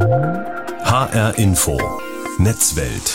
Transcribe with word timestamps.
HR 0.00 1.38
Info 1.38 1.78
Netzwelt. 2.38 3.14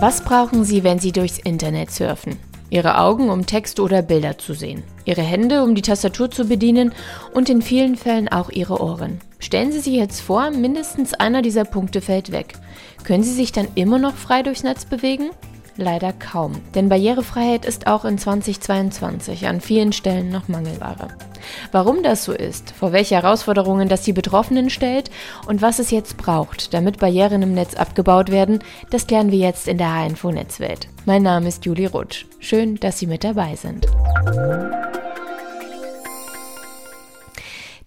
Was 0.00 0.22
brauchen 0.22 0.64
Sie, 0.64 0.82
wenn 0.82 0.98
Sie 0.98 1.12
durchs 1.12 1.38
Internet 1.38 1.92
surfen? 1.92 2.36
Ihre 2.68 2.98
Augen, 2.98 3.30
um 3.30 3.46
Text 3.46 3.78
oder 3.78 4.02
Bilder 4.02 4.38
zu 4.38 4.54
sehen. 4.54 4.82
Ihre 5.04 5.22
Hände, 5.22 5.62
um 5.62 5.76
die 5.76 5.82
Tastatur 5.82 6.32
zu 6.32 6.46
bedienen 6.46 6.92
und 7.32 7.48
in 7.48 7.62
vielen 7.62 7.94
Fällen 7.94 8.28
auch 8.28 8.50
Ihre 8.50 8.82
Ohren. 8.82 9.20
Stellen 9.38 9.70
Sie 9.70 9.78
sich 9.78 9.94
jetzt 9.94 10.20
vor, 10.20 10.50
mindestens 10.50 11.14
einer 11.14 11.42
dieser 11.42 11.64
Punkte 11.64 12.00
fällt 12.00 12.32
weg. 12.32 12.54
Können 13.04 13.22
Sie 13.22 13.34
sich 13.34 13.52
dann 13.52 13.68
immer 13.76 14.00
noch 14.00 14.14
frei 14.14 14.42
durchs 14.42 14.64
Netz 14.64 14.84
bewegen? 14.84 15.30
Leider 15.76 16.12
kaum, 16.12 16.60
denn 16.74 16.88
Barrierefreiheit 16.88 17.64
ist 17.64 17.86
auch 17.86 18.04
in 18.04 18.18
2022 18.18 19.46
an 19.46 19.60
vielen 19.60 19.92
Stellen 19.92 20.28
noch 20.30 20.48
Mangelware. 20.48 21.06
Warum 21.72 22.02
das 22.02 22.24
so 22.24 22.32
ist, 22.32 22.70
vor 22.70 22.92
welche 22.92 23.16
Herausforderungen 23.16 23.88
das 23.88 24.02
die 24.02 24.12
Betroffenen 24.12 24.70
stellt 24.70 25.10
und 25.46 25.62
was 25.62 25.78
es 25.78 25.90
jetzt 25.90 26.16
braucht, 26.16 26.74
damit 26.74 26.98
Barrieren 26.98 27.42
im 27.42 27.54
Netz 27.54 27.74
abgebaut 27.74 28.30
werden, 28.30 28.60
das 28.90 29.06
klären 29.06 29.30
wir 29.30 29.38
jetzt 29.38 29.68
in 29.68 29.78
der 29.78 29.94
H-Info 29.94 30.30
Netzwelt. 30.30 30.88
Mein 31.06 31.22
Name 31.22 31.48
ist 31.48 31.64
Juli 31.64 31.86
Rutsch. 31.86 32.26
Schön, 32.40 32.76
dass 32.76 32.98
Sie 32.98 33.06
mit 33.06 33.24
dabei 33.24 33.56
sind. 33.56 33.86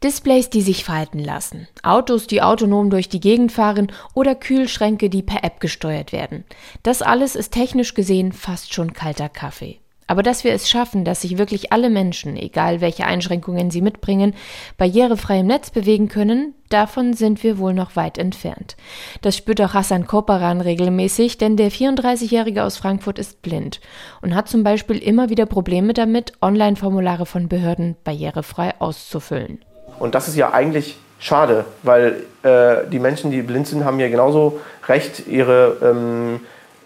Displays, 0.04 0.50
die 0.50 0.64
sich 0.64 0.84
falten 0.84 1.20
lassen, 1.20 1.68
Autos, 1.84 2.26
die 2.26 2.42
autonom 2.42 2.90
durch 2.90 3.08
die 3.08 3.20
Gegend 3.20 3.52
fahren 3.52 3.92
oder 4.16 4.34
Kühlschränke, 4.34 5.12
die 5.12 5.22
per 5.22 5.44
App 5.44 5.60
gesteuert 5.60 6.12
werden. 6.12 6.44
Das 6.82 7.04
alles 7.04 7.36
ist 7.36 7.54
technisch 7.54 7.94
gesehen 7.94 8.32
fast 8.32 8.74
schon 8.74 8.94
kalter 8.94 9.30
Kaffee. 9.30 9.81
Aber 10.12 10.24
dass 10.24 10.44
wir 10.44 10.52
es 10.52 10.70
schaffen, 10.70 11.06
dass 11.06 11.22
sich 11.22 11.38
wirklich 11.38 11.72
alle 11.72 11.90
Menschen, 11.90 12.36
egal 12.36 12.82
welche 12.82 13.06
Einschränkungen 13.06 13.72
sie 13.72 13.80
mitbringen, 13.80 14.36
barrierefrei 14.78 15.40
im 15.40 15.48
Netz 15.48 15.70
bewegen 15.70 16.10
können, 16.10 16.54
davon 16.68 17.14
sind 17.14 17.46
wir 17.46 17.58
wohl 17.58 17.74
noch 17.74 17.96
weit 17.96 18.18
entfernt. 18.18 18.76
Das 19.22 19.38
spürt 19.38 19.62
auch 19.62 19.74
Hassan 19.74 20.08
Koparan 20.08 20.60
regelmäßig, 20.60 21.38
denn 21.38 21.56
der 21.56 21.72
34-Jährige 21.72 22.66
aus 22.66 22.76
Frankfurt 22.76 23.20
ist 23.20 23.42
blind 23.42 23.80
und 24.22 24.36
hat 24.36 24.50
zum 24.50 24.66
Beispiel 24.66 24.98
immer 24.98 25.30
wieder 25.30 25.46
Probleme 25.46 25.94
damit, 25.94 26.34
Online-Formulare 26.42 27.26
von 27.26 27.48
Behörden 27.48 27.96
barrierefrei 28.04 28.74
auszufüllen. 28.80 29.64
Und 29.98 30.14
das 30.14 30.28
ist 30.28 30.36
ja 30.36 30.52
eigentlich 30.52 30.98
schade, 31.20 31.64
weil 31.84 32.26
äh, 32.44 32.86
die 32.92 33.00
Menschen, 33.00 33.32
die 33.32 33.42
blind 33.44 33.66
sind, 33.66 33.86
haben 33.86 34.02
ja 34.02 34.10
genauso 34.10 34.60
Recht, 34.90 35.26
ihre, 35.26 35.78
ähm, 35.82 36.42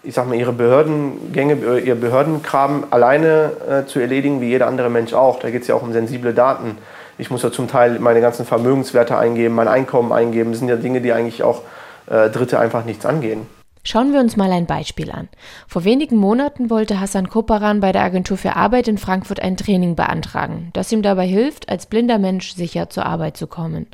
ich 0.06 0.14
sag 0.14 0.28
mal, 0.28 0.36
ihre 0.36 0.52
Behördengänge, 0.52 1.80
ihr 1.80 1.96
Behördenkram 1.96 2.84
alleine 2.90 3.52
äh, 3.68 3.86
zu 3.86 3.98
erledigen, 3.98 4.40
wie 4.40 4.48
jeder 4.48 4.68
andere 4.68 4.88
Mensch 4.88 5.12
auch. 5.12 5.40
Da 5.40 5.50
geht 5.50 5.62
es 5.62 5.68
ja 5.68 5.74
auch 5.74 5.82
um 5.82 5.92
sensible 5.92 6.32
Daten. 6.32 6.78
Ich 7.18 7.30
muss 7.30 7.42
ja 7.42 7.50
zum 7.50 7.66
Teil 7.66 7.98
meine 7.98 8.20
ganzen 8.20 8.46
Vermögenswerte 8.46 9.18
eingeben, 9.18 9.54
mein 9.54 9.68
Einkommen 9.68 10.12
eingeben. 10.12 10.52
Das 10.52 10.60
sind 10.60 10.68
ja 10.68 10.76
Dinge, 10.76 11.00
die 11.00 11.12
eigentlich 11.12 11.42
auch 11.42 11.62
äh, 12.06 12.30
Dritte 12.30 12.60
einfach 12.60 12.84
nichts 12.84 13.04
angehen. 13.04 13.46
Schauen 13.82 14.12
wir 14.12 14.18
uns 14.20 14.36
mal 14.36 14.50
ein 14.50 14.66
Beispiel 14.66 15.12
an. 15.12 15.28
Vor 15.68 15.84
wenigen 15.84 16.16
Monaten 16.16 16.70
wollte 16.70 17.00
Hassan 17.00 17.28
Koparan 17.28 17.78
bei 17.80 17.92
der 17.92 18.02
Agentur 18.02 18.36
für 18.36 18.56
Arbeit 18.56 18.88
in 18.88 18.98
Frankfurt 18.98 19.40
ein 19.40 19.56
Training 19.56 19.94
beantragen, 19.94 20.70
das 20.72 20.90
ihm 20.90 21.02
dabei 21.02 21.26
hilft, 21.26 21.68
als 21.68 21.86
blinder 21.86 22.18
Mensch 22.18 22.54
sicher 22.54 22.90
zur 22.90 23.06
Arbeit 23.06 23.36
zu 23.36 23.46
kommen. 23.46 23.86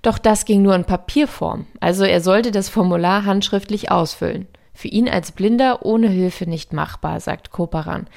Doch 0.00 0.16
das 0.16 0.46
ging 0.46 0.62
nur 0.62 0.74
in 0.74 0.84
Papierform, 0.84 1.66
also 1.80 2.04
er 2.04 2.22
sollte 2.22 2.50
das 2.50 2.70
Formular 2.70 3.26
handschriftlich 3.26 3.90
ausfüllen. 3.90 4.48
Für 4.76 4.88
ihn 4.88 5.08
als 5.08 5.32
Blinder 5.32 5.86
ohne 5.86 6.08
Hilfe 6.08 6.44
nicht 6.44 6.74
machbar, 6.74 7.18
sagt 7.20 7.50
Koparan. 7.50 8.08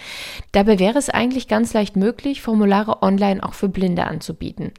Dabei 0.52 0.78
wäre 0.78 1.00
es 1.00 1.10
eigentlich 1.10 1.48
ganz 1.48 1.74
leicht 1.74 1.96
möglich, 1.96 2.42
Formulare 2.42 3.02
online 3.02 3.42
auch 3.42 3.54
für 3.54 3.70
Blinde 3.70 4.04
anzubieten. 4.04 4.74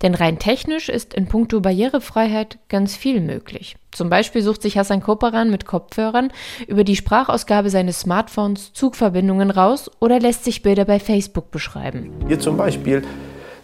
Denn 0.00 0.14
rein 0.14 0.38
technisch 0.38 0.88
ist 0.88 1.12
in 1.12 1.26
puncto 1.26 1.60
Barrierefreiheit 1.60 2.58
ganz 2.70 2.96
viel 2.96 3.20
möglich. 3.20 3.76
Zum 3.92 4.08
Beispiel 4.08 4.40
sucht 4.40 4.62
sich 4.62 4.78
Hassan 4.78 5.02
Koparan 5.02 5.50
mit 5.50 5.66
Kopfhörern 5.66 6.32
über 6.68 6.84
die 6.84 6.96
Sprachausgabe 6.96 7.68
seines 7.68 8.00
Smartphones 8.00 8.72
Zugverbindungen 8.72 9.50
raus 9.50 9.90
oder 10.00 10.18
lässt 10.18 10.44
sich 10.44 10.62
Bilder 10.62 10.86
bei 10.86 10.98
Facebook 10.98 11.50
beschreiben. 11.50 12.12
Hier 12.28 12.40
zum 12.40 12.56
Beispiel 12.56 13.02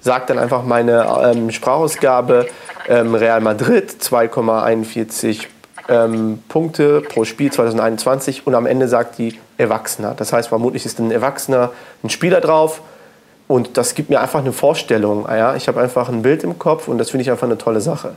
sagt 0.01 0.31
dann 0.31 0.39
einfach 0.39 0.65
meine 0.65 1.07
ähm, 1.25 1.51
Sprachausgabe 1.51 2.49
ähm, 2.89 3.15
Real 3.15 3.41
Madrid 3.41 3.91
2,41 3.91 5.47
ähm, 5.89 6.43
Punkte 6.49 7.01
pro 7.01 7.25
Spiel 7.25 7.53
2021 7.53 8.47
und 8.47 8.55
am 8.55 8.67
Ende 8.67 8.89
sagt 8.89 9.19
die 9.19 9.39
Erwachsener. 9.59 10.15
Das 10.15 10.33
heißt, 10.33 10.49
vermutlich 10.49 10.87
ist 10.87 10.99
ein 10.99 11.11
Erwachsener 11.11 11.73
ein 12.03 12.11
Spieler 12.11 12.41
drauf 12.41 12.83
und 13.49 13.77
das 13.77 13.95
gibt 13.95 14.11
mir 14.11 14.21
einfach 14.21 14.41
eine 14.41 14.53
Vorstellung. 14.53 15.27
Ja? 15.27 15.57
Ich 15.57 15.69
habe 15.69 15.81
einfach 15.81 16.09
ein 16.09 16.23
Bild 16.23 16.45
im 16.45 16.59
Kopf 16.59 16.89
und 16.89 16.99
das 16.99 17.11
finde 17.11 17.23
ich 17.23 17.31
einfach 17.31 17.47
eine 17.47 17.59
tolle 17.59 17.81
Sache. 17.81 18.15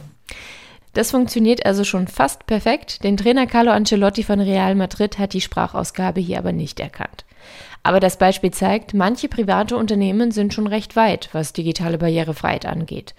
Das 0.93 1.11
funktioniert 1.11 1.65
also 1.65 1.83
schon 1.83 2.07
fast 2.07 2.45
perfekt. 2.45 3.03
Den 3.03 3.17
Trainer 3.17 3.47
Carlo 3.47 3.71
Ancelotti 3.71 4.23
von 4.23 4.39
Real 4.39 4.75
Madrid 4.75 5.19
hat 5.19 5.33
die 5.33 5.41
Sprachausgabe 5.41 6.21
hier 6.21 6.37
aber 6.37 6.53
nicht 6.53 6.79
erkannt. 6.79 7.24
Aber 7.85 7.99
das 7.99 8.17
Beispiel 8.17 8.49
zeigt, 8.49 8.95
manche 8.95 9.29
private 9.29 9.77
Unternehmen 9.77 10.31
sind 10.31 10.55
schon 10.55 10.65
recht 10.65 10.95
weit, 10.95 11.29
was 11.33 11.53
digitale 11.53 11.99
Barrierefreiheit 11.99 12.65
angeht. 12.65 13.13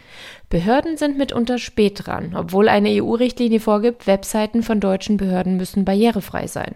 Behörden 0.49 0.97
sind 0.97 1.17
mitunter 1.17 1.59
spät 1.59 2.05
dran, 2.05 2.35
obwohl 2.37 2.69
eine 2.69 3.01
EU-Richtlinie 3.01 3.61
vorgibt, 3.61 4.09
Webseiten 4.09 4.65
von 4.65 4.81
deutschen 4.81 5.19
Behörden 5.19 5.57
müssen 5.57 5.85
barrierefrei 5.85 6.49
sein. 6.49 6.75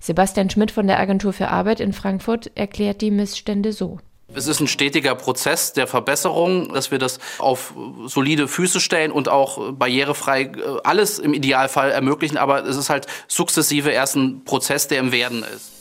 Sebastian 0.00 0.50
Schmidt 0.50 0.72
von 0.72 0.88
der 0.88 0.98
Agentur 0.98 1.32
für 1.32 1.46
Arbeit 1.46 1.78
in 1.78 1.92
Frankfurt 1.92 2.50
erklärt 2.56 3.02
die 3.02 3.12
Missstände 3.12 3.72
so. 3.72 4.00
Es 4.34 4.48
ist 4.48 4.58
ein 4.58 4.66
stetiger 4.66 5.14
Prozess 5.14 5.72
der 5.72 5.86
Verbesserung, 5.86 6.74
dass 6.74 6.90
wir 6.90 6.98
das 6.98 7.20
auf 7.38 7.72
solide 8.06 8.48
Füße 8.48 8.80
stellen 8.80 9.12
und 9.12 9.28
auch 9.28 9.72
barrierefrei 9.74 10.42
äh, 10.42 10.50
alles 10.82 11.20
im 11.20 11.34
Idealfall 11.34 11.92
ermöglichen. 11.92 12.36
Aber 12.36 12.64
es 12.64 12.76
ist 12.76 12.90
halt 12.90 13.06
sukzessive 13.28 13.90
erst 13.90 14.16
ein 14.16 14.42
Prozess, 14.44 14.88
der 14.88 14.98
im 14.98 15.12
Werden 15.12 15.44
ist. 15.44 15.77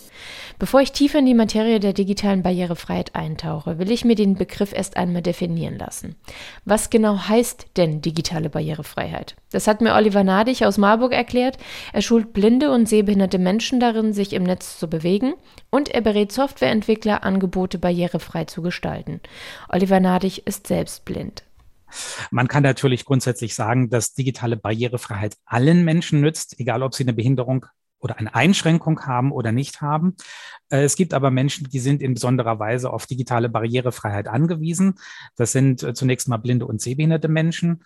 Bevor 0.60 0.82
ich 0.82 0.92
tiefer 0.92 1.20
in 1.20 1.28
die 1.28 1.36
Materie 1.36 1.80
der 1.80 1.94
digitalen 1.94 2.42
Barrierefreiheit 2.42 3.14
eintauche, 3.16 3.78
will 3.78 3.92
ich 3.92 4.06
mir 4.06 4.16
den 4.16 4.34
Begriff 4.34 4.74
erst 4.74 4.98
einmal 4.98 5.22
definieren 5.22 5.78
lassen. 5.78 6.16
Was 6.66 6.90
genau 6.90 7.28
heißt 7.28 7.68
denn 7.78 8.02
digitale 8.02 8.50
Barrierefreiheit? 8.50 9.36
Das 9.52 9.68
hat 9.68 9.82
mir 9.82 9.94
Oliver 9.94 10.24
Nadig 10.24 10.66
aus 10.66 10.80
Marburg 10.80 11.14
erklärt. 11.14 11.58
Er 11.94 12.02
schult 12.02 12.34
blinde 12.34 12.72
und 12.72 12.90
sehbehinderte 12.90 13.38
Menschen 13.38 13.80
darin, 13.80 14.14
sich 14.14 14.34
im 14.34 14.44
Netz 14.44 14.80
zu 14.80 14.90
bewegen 14.90 15.36
und 15.70 15.90
er 15.90 16.02
berät 16.02 16.32
Softwareentwickler, 16.32 17.24
Angebote 17.24 17.78
barrierefrei 17.78 18.46
zu 18.46 18.64
gestalten. 18.64 19.22
Oliver 19.70 20.00
Nadig 20.00 20.48
ist 20.48 20.66
selbst 20.66 21.06
blind. 21.06 21.44
Man 22.32 22.48
kann 22.48 22.64
natürlich 22.64 23.06
grundsätzlich 23.06 23.54
sagen, 23.54 23.90
dass 23.90 24.14
digitale 24.14 24.58
Barrierefreiheit 24.58 25.38
allen 25.46 25.86
Menschen 25.86 26.20
nützt, 26.20 26.60
egal 26.60 26.84
ob 26.84 26.96
sie 26.96 27.04
eine 27.04 27.14
Behinderung 27.14 27.68
oder 28.00 28.20
eine 28.20 28.36
Einschränkung 28.36 29.06
haben 29.06 29.32
oder 29.32 29.52
nicht 29.52 29.82
haben. 29.82 30.16
Äh, 30.70 30.84
es 30.84 30.96
gibt 30.96 31.14
aber 31.14 31.32
Menschen, 31.32 31.70
die 31.70 31.80
sind 31.80 32.02
in 32.02 32.14
besonderer 32.14 32.60
Weise 32.60 32.92
auf 32.92 33.06
digitale 33.06 33.50
Barrierefreiheit 33.50 34.28
angewiesen. 34.28 34.96
Das 35.36 35.52
sind 35.52 35.84
äh, 35.84 35.94
zunächst 35.94 36.28
mal 36.28 36.38
blinde 36.38 36.66
und 36.66 36.82
sehbehinderte 36.82 37.28
Menschen 37.28 37.84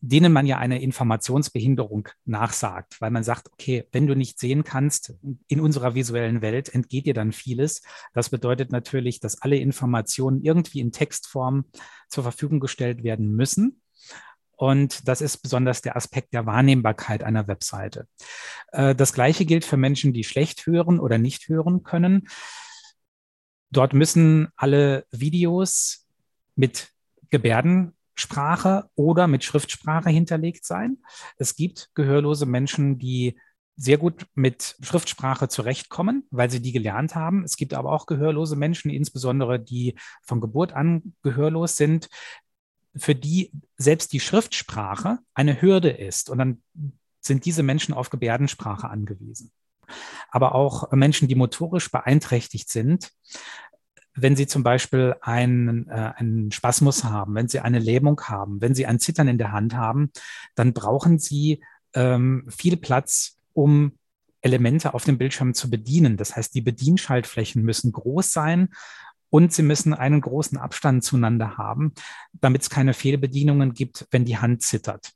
denen 0.00 0.32
man 0.32 0.46
ja 0.46 0.58
eine 0.58 0.80
Informationsbehinderung 0.82 2.08
nachsagt, 2.24 3.00
weil 3.00 3.10
man 3.10 3.24
sagt, 3.24 3.50
okay, 3.52 3.88
wenn 3.92 4.06
du 4.06 4.14
nicht 4.14 4.38
sehen 4.38 4.62
kannst 4.62 5.14
in 5.48 5.60
unserer 5.60 5.94
visuellen 5.94 6.42
Welt, 6.42 6.72
entgeht 6.74 7.06
dir 7.06 7.14
dann 7.14 7.32
vieles. 7.32 7.82
Das 8.12 8.28
bedeutet 8.28 8.72
natürlich, 8.72 9.20
dass 9.20 9.40
alle 9.42 9.56
Informationen 9.56 10.42
irgendwie 10.42 10.80
in 10.80 10.92
Textform 10.92 11.64
zur 12.08 12.22
Verfügung 12.22 12.60
gestellt 12.60 13.02
werden 13.02 13.34
müssen. 13.34 13.80
Und 14.56 15.06
das 15.06 15.20
ist 15.20 15.38
besonders 15.38 15.82
der 15.82 15.96
Aspekt 15.96 16.32
der 16.32 16.46
Wahrnehmbarkeit 16.46 17.22
einer 17.22 17.46
Webseite. 17.46 18.08
Äh, 18.72 18.94
das 18.94 19.12
Gleiche 19.12 19.44
gilt 19.44 19.64
für 19.64 19.76
Menschen, 19.76 20.12
die 20.12 20.24
schlecht 20.24 20.66
hören 20.66 20.98
oder 20.98 21.18
nicht 21.18 21.48
hören 21.48 21.82
können. 21.82 22.28
Dort 23.70 23.92
müssen 23.92 24.48
alle 24.56 25.04
Videos 25.10 26.06
mit 26.54 26.90
Gebärdensprache 27.30 28.88
oder 28.94 29.26
mit 29.26 29.44
Schriftsprache 29.44 30.08
hinterlegt 30.10 30.64
sein. 30.64 30.98
Es 31.36 31.56
gibt 31.56 31.90
gehörlose 31.94 32.46
Menschen, 32.46 32.98
die 32.98 33.38
sehr 33.76 33.98
gut 33.98 34.26
mit 34.34 34.76
Schriftsprache 34.80 35.48
zurechtkommen, 35.48 36.26
weil 36.30 36.50
sie 36.50 36.62
die 36.62 36.72
gelernt 36.72 37.14
haben. 37.14 37.44
Es 37.44 37.56
gibt 37.56 37.74
aber 37.74 37.92
auch 37.92 38.06
gehörlose 38.06 38.56
Menschen, 38.56 38.90
insbesondere 38.90 39.60
die 39.60 39.96
von 40.22 40.40
Geburt 40.40 40.72
an 40.72 41.14
gehörlos 41.22 41.76
sind, 41.76 42.08
für 42.96 43.14
die 43.14 43.52
selbst 43.76 44.12
die 44.12 44.20
Schriftsprache 44.20 45.18
eine 45.34 45.60
Hürde 45.60 45.90
ist. 45.90 46.30
Und 46.30 46.38
dann 46.38 46.62
sind 47.20 47.44
diese 47.44 47.62
Menschen 47.62 47.94
auf 47.94 48.10
Gebärdensprache 48.10 48.88
angewiesen. 48.88 49.50
Aber 50.30 50.54
auch 50.54 50.90
Menschen, 50.92 51.28
die 51.28 51.34
motorisch 51.34 51.90
beeinträchtigt 51.90 52.68
sind, 52.70 53.12
wenn 54.14 54.34
sie 54.34 54.46
zum 54.46 54.62
Beispiel 54.62 55.14
einen, 55.20 55.88
äh, 55.88 56.12
einen 56.16 56.50
Spasmus 56.50 57.04
haben, 57.04 57.34
wenn 57.34 57.48
sie 57.48 57.60
eine 57.60 57.78
Lähmung 57.78 58.20
haben, 58.22 58.60
wenn 58.60 58.74
sie 58.74 58.86
ein 58.86 58.98
Zittern 58.98 59.28
in 59.28 59.38
der 59.38 59.52
Hand 59.52 59.74
haben, 59.74 60.10
dann 60.54 60.72
brauchen 60.72 61.18
sie 61.18 61.62
ähm, 61.94 62.46
viel 62.48 62.78
Platz, 62.78 63.38
um 63.52 63.92
Elemente 64.40 64.94
auf 64.94 65.04
dem 65.04 65.18
Bildschirm 65.18 65.54
zu 65.54 65.68
bedienen. 65.68 66.16
Das 66.16 66.34
heißt, 66.34 66.54
die 66.54 66.62
Bedienschaltflächen 66.62 67.62
müssen 67.62 67.92
groß 67.92 68.32
sein 68.32 68.70
und 69.30 69.52
sie 69.52 69.62
müssen 69.62 69.94
einen 69.94 70.20
großen 70.20 70.58
Abstand 70.58 71.04
zueinander 71.04 71.56
haben, 71.56 71.92
damit 72.32 72.62
es 72.62 72.70
keine 72.70 72.94
Fehlbedienungen 72.94 73.74
gibt, 73.74 74.06
wenn 74.10 74.24
die 74.24 74.38
Hand 74.38 74.62
zittert. 74.62 75.12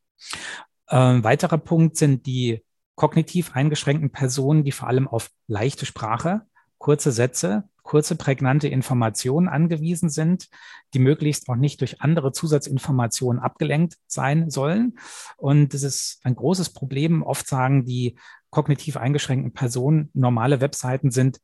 Ein 0.86 1.24
weiterer 1.24 1.58
Punkt 1.58 1.96
sind 1.96 2.26
die 2.26 2.64
kognitiv 2.96 3.52
eingeschränkten 3.54 4.10
Personen, 4.10 4.64
die 4.64 4.72
vor 4.72 4.88
allem 4.88 5.08
auf 5.08 5.30
leichte 5.46 5.86
Sprache, 5.86 6.42
kurze 6.78 7.12
Sätze, 7.12 7.64
kurze, 7.82 8.14
prägnante 8.14 8.68
Informationen 8.68 9.48
angewiesen 9.48 10.10
sind, 10.10 10.48
die 10.94 10.98
möglichst 10.98 11.48
auch 11.48 11.56
nicht 11.56 11.80
durch 11.80 12.02
andere 12.02 12.32
Zusatzinformationen 12.32 13.40
abgelenkt 13.40 13.94
sein 14.06 14.50
sollen. 14.50 14.98
Und 15.36 15.74
das 15.74 15.82
ist 15.82 16.20
ein 16.24 16.36
großes 16.36 16.72
Problem. 16.72 17.22
Oft 17.22 17.46
sagen 17.48 17.84
die 17.84 18.18
kognitiv 18.50 18.96
eingeschränkten 18.96 19.52
Personen, 19.52 20.10
normale 20.12 20.60
Webseiten 20.60 21.10
sind 21.10 21.40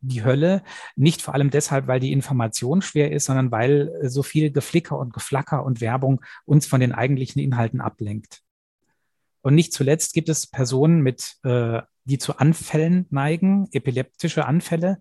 die 0.00 0.24
Hölle. 0.24 0.62
Nicht 0.96 1.22
vor 1.22 1.34
allem 1.34 1.50
deshalb, 1.50 1.86
weil 1.86 2.00
die 2.00 2.12
Information 2.12 2.82
schwer 2.82 3.12
ist, 3.12 3.26
sondern 3.26 3.50
weil 3.50 3.92
so 4.02 4.22
viel 4.22 4.50
Geflicker 4.50 4.98
und 4.98 5.12
Geflacker 5.12 5.64
und 5.64 5.80
Werbung 5.80 6.20
uns 6.44 6.66
von 6.66 6.80
den 6.80 6.92
eigentlichen 6.92 7.40
Inhalten 7.40 7.80
ablenkt. 7.80 8.42
Und 9.42 9.54
nicht 9.54 9.72
zuletzt 9.72 10.12
gibt 10.12 10.28
es 10.28 10.46
Personen 10.46 11.00
mit, 11.00 11.36
äh, 11.44 11.80
die 12.04 12.18
zu 12.18 12.38
Anfällen 12.38 13.06
neigen, 13.10 13.68
epileptische 13.72 14.46
Anfälle. 14.46 14.98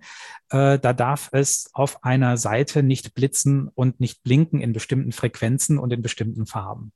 Äh, 0.49 0.79
da 0.79 0.93
darf 0.93 1.29
es 1.33 1.69
auf 1.73 2.03
einer 2.03 2.37
Seite 2.37 2.83
nicht 2.83 3.13
blitzen 3.13 3.69
und 3.73 3.99
nicht 3.99 4.23
blinken 4.23 4.61
in 4.61 4.73
bestimmten 4.73 5.11
Frequenzen 5.11 5.77
und 5.77 5.91
in 5.91 6.01
bestimmten 6.01 6.45
Farben. 6.45 6.93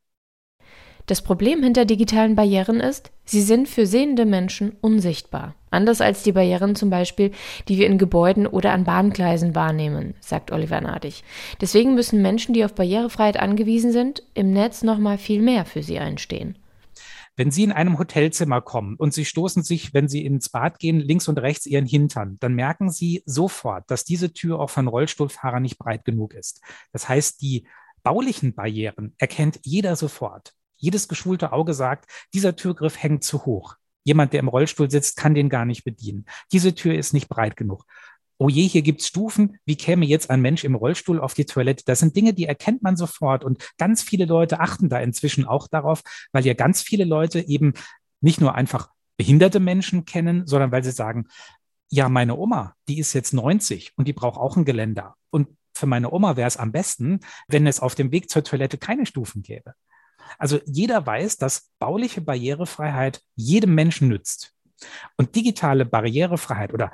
Das 1.06 1.22
Problem 1.22 1.62
hinter 1.62 1.84
digitalen 1.84 2.36
Barrieren 2.36 2.80
ist, 2.80 3.12
sie 3.26 3.42
sind 3.42 3.68
für 3.68 3.86
sehende 3.86 4.26
Menschen 4.26 4.78
unsichtbar. 4.80 5.54
Anders 5.70 6.00
als 6.00 6.24
die 6.24 6.32
Barrieren 6.32 6.76
zum 6.76 6.90
Beispiel, 6.90 7.32
die 7.68 7.78
wir 7.78 7.88
in 7.88 7.98
Gebäuden 7.98 8.48
oder 8.48 8.72
an 8.72 8.86
Bahngleisen 8.86 9.54
wahrnehmen, 9.54 10.14
sagt 10.22 10.52
Oliver 10.52 10.80
Nadig. 10.80 11.24
Deswegen 11.60 11.94
müssen 11.94 12.22
Menschen, 12.22 12.54
die 12.54 12.64
auf 12.64 12.74
Barrierefreiheit 12.74 13.38
angewiesen 13.38 13.92
sind, 13.92 14.24
im 14.34 14.54
Netz 14.54 14.82
nochmal 14.82 15.18
viel 15.18 15.42
mehr 15.42 15.66
für 15.66 15.84
sie 15.84 16.00
einstehen. 16.00 16.58
Wenn 17.36 17.50
Sie 17.50 17.64
in 17.64 17.72
einem 17.72 17.98
Hotelzimmer 17.98 18.62
kommen 18.62 18.96
und 18.96 19.12
Sie 19.12 19.26
stoßen 19.26 19.64
sich, 19.64 19.94
wenn 19.94 20.08
Sie 20.08 20.24
ins 20.24 20.50
Bad 20.50 20.78
gehen, 20.78 21.00
links 21.00 21.28
und 21.28 21.40
rechts 21.40 21.66
Ihren 21.66 21.88
Hintern, 21.88 22.38
dann 22.40 22.54
merken 22.54 22.92
Sie 22.92 23.24
sofort, 23.26 23.90
dass 23.90 24.06
diese 24.06 24.34
Tür 24.34 24.60
auch 24.60 24.70
von 24.70 24.88
Rollstuhlfahrern 24.88 25.64
nicht 25.64 25.80
breit 25.80 26.06
genug 26.06 26.36
ist. 26.36 26.62
Das 26.92 27.10
heißt, 27.10 27.42
die 27.42 27.66
baulichen 28.04 28.54
Barrieren 28.54 29.16
erkennt 29.18 29.60
jeder 29.64 29.96
sofort. 29.96 30.54
Jedes 30.84 31.08
geschulte 31.08 31.54
Auge 31.54 31.74
sagt, 31.74 32.10
dieser 32.34 32.56
Türgriff 32.56 33.02
hängt 33.02 33.24
zu 33.24 33.46
hoch. 33.46 33.76
Jemand, 34.04 34.34
der 34.34 34.42
im 34.42 34.50
Rollstuhl 34.50 34.92
sitzt, 34.92 35.16
kann 35.16 35.34
den 35.34 35.48
gar 35.48 35.64
nicht 35.64 35.86
bedienen. 35.86 36.26
Diese 36.52 36.76
Tür 36.76 36.94
ist 36.94 37.14
nicht 37.14 37.30
breit 37.30 37.56
genug 37.56 37.86
oh 38.44 38.50
je, 38.50 38.68
hier 38.68 38.82
gibt's 38.82 39.08
Stufen, 39.08 39.58
wie 39.66 39.78
käme 39.78 40.06
jetzt 40.06 40.30
ein 40.30 40.42
Mensch 40.42 40.66
im 40.66 40.76
Rollstuhl 40.76 41.20
auf 41.22 41.34
die 41.34 41.46
Toilette? 41.46 41.86
Das 41.86 42.00
sind 42.00 42.16
Dinge, 42.16 42.34
die 42.34 42.46
erkennt 42.46 42.84
man 42.84 42.98
sofort 42.98 43.46
und 43.46 43.74
ganz 43.78 44.04
viele 44.04 44.26
Leute 44.26 44.60
achten 44.60 44.90
da 44.90 45.00
inzwischen 45.00 45.46
auch 45.46 45.68
darauf, 45.70 46.04
weil 46.34 46.46
ja 46.46 46.54
ganz 46.54 46.82
viele 46.82 47.06
Leute 47.06 47.40
eben 47.40 47.74
nicht 48.20 48.42
nur 48.42 48.56
einfach 48.56 48.90
behinderte 49.16 49.62
Menschen 49.62 50.04
kennen, 50.04 50.46
sondern 50.46 50.74
weil 50.74 50.84
sie 50.84 50.92
sagen, 50.92 51.28
ja, 51.90 52.10
meine 52.10 52.36
Oma, 52.36 52.76
die 52.90 53.00
ist 53.00 53.14
jetzt 53.14 53.34
90 53.34 53.94
und 53.96 54.10
die 54.10 54.14
braucht 54.14 54.38
auch 54.38 54.58
ein 54.58 54.66
Geländer. 54.66 55.16
Und 55.30 55.48
für 55.74 55.86
meine 55.86 56.12
Oma 56.12 56.36
wäre 56.36 56.48
es 56.48 56.58
am 56.58 56.74
besten, 56.74 57.20
wenn 57.48 57.66
es 57.66 57.80
auf 57.80 57.96
dem 57.96 58.12
Weg 58.12 58.30
zur 58.30 58.44
Toilette 58.44 58.78
keine 58.78 59.06
Stufen 59.06 59.42
gäbe. 59.44 59.74
Also 60.38 60.60
jeder 60.66 61.06
weiß, 61.06 61.38
dass 61.38 61.70
bauliche 61.80 62.22
Barrierefreiheit 62.22 63.22
jedem 63.36 63.76
Menschen 63.76 64.08
nützt. 64.08 64.54
Und 65.18 65.36
digitale 65.36 65.86
Barrierefreiheit 65.86 66.74
oder 66.74 66.92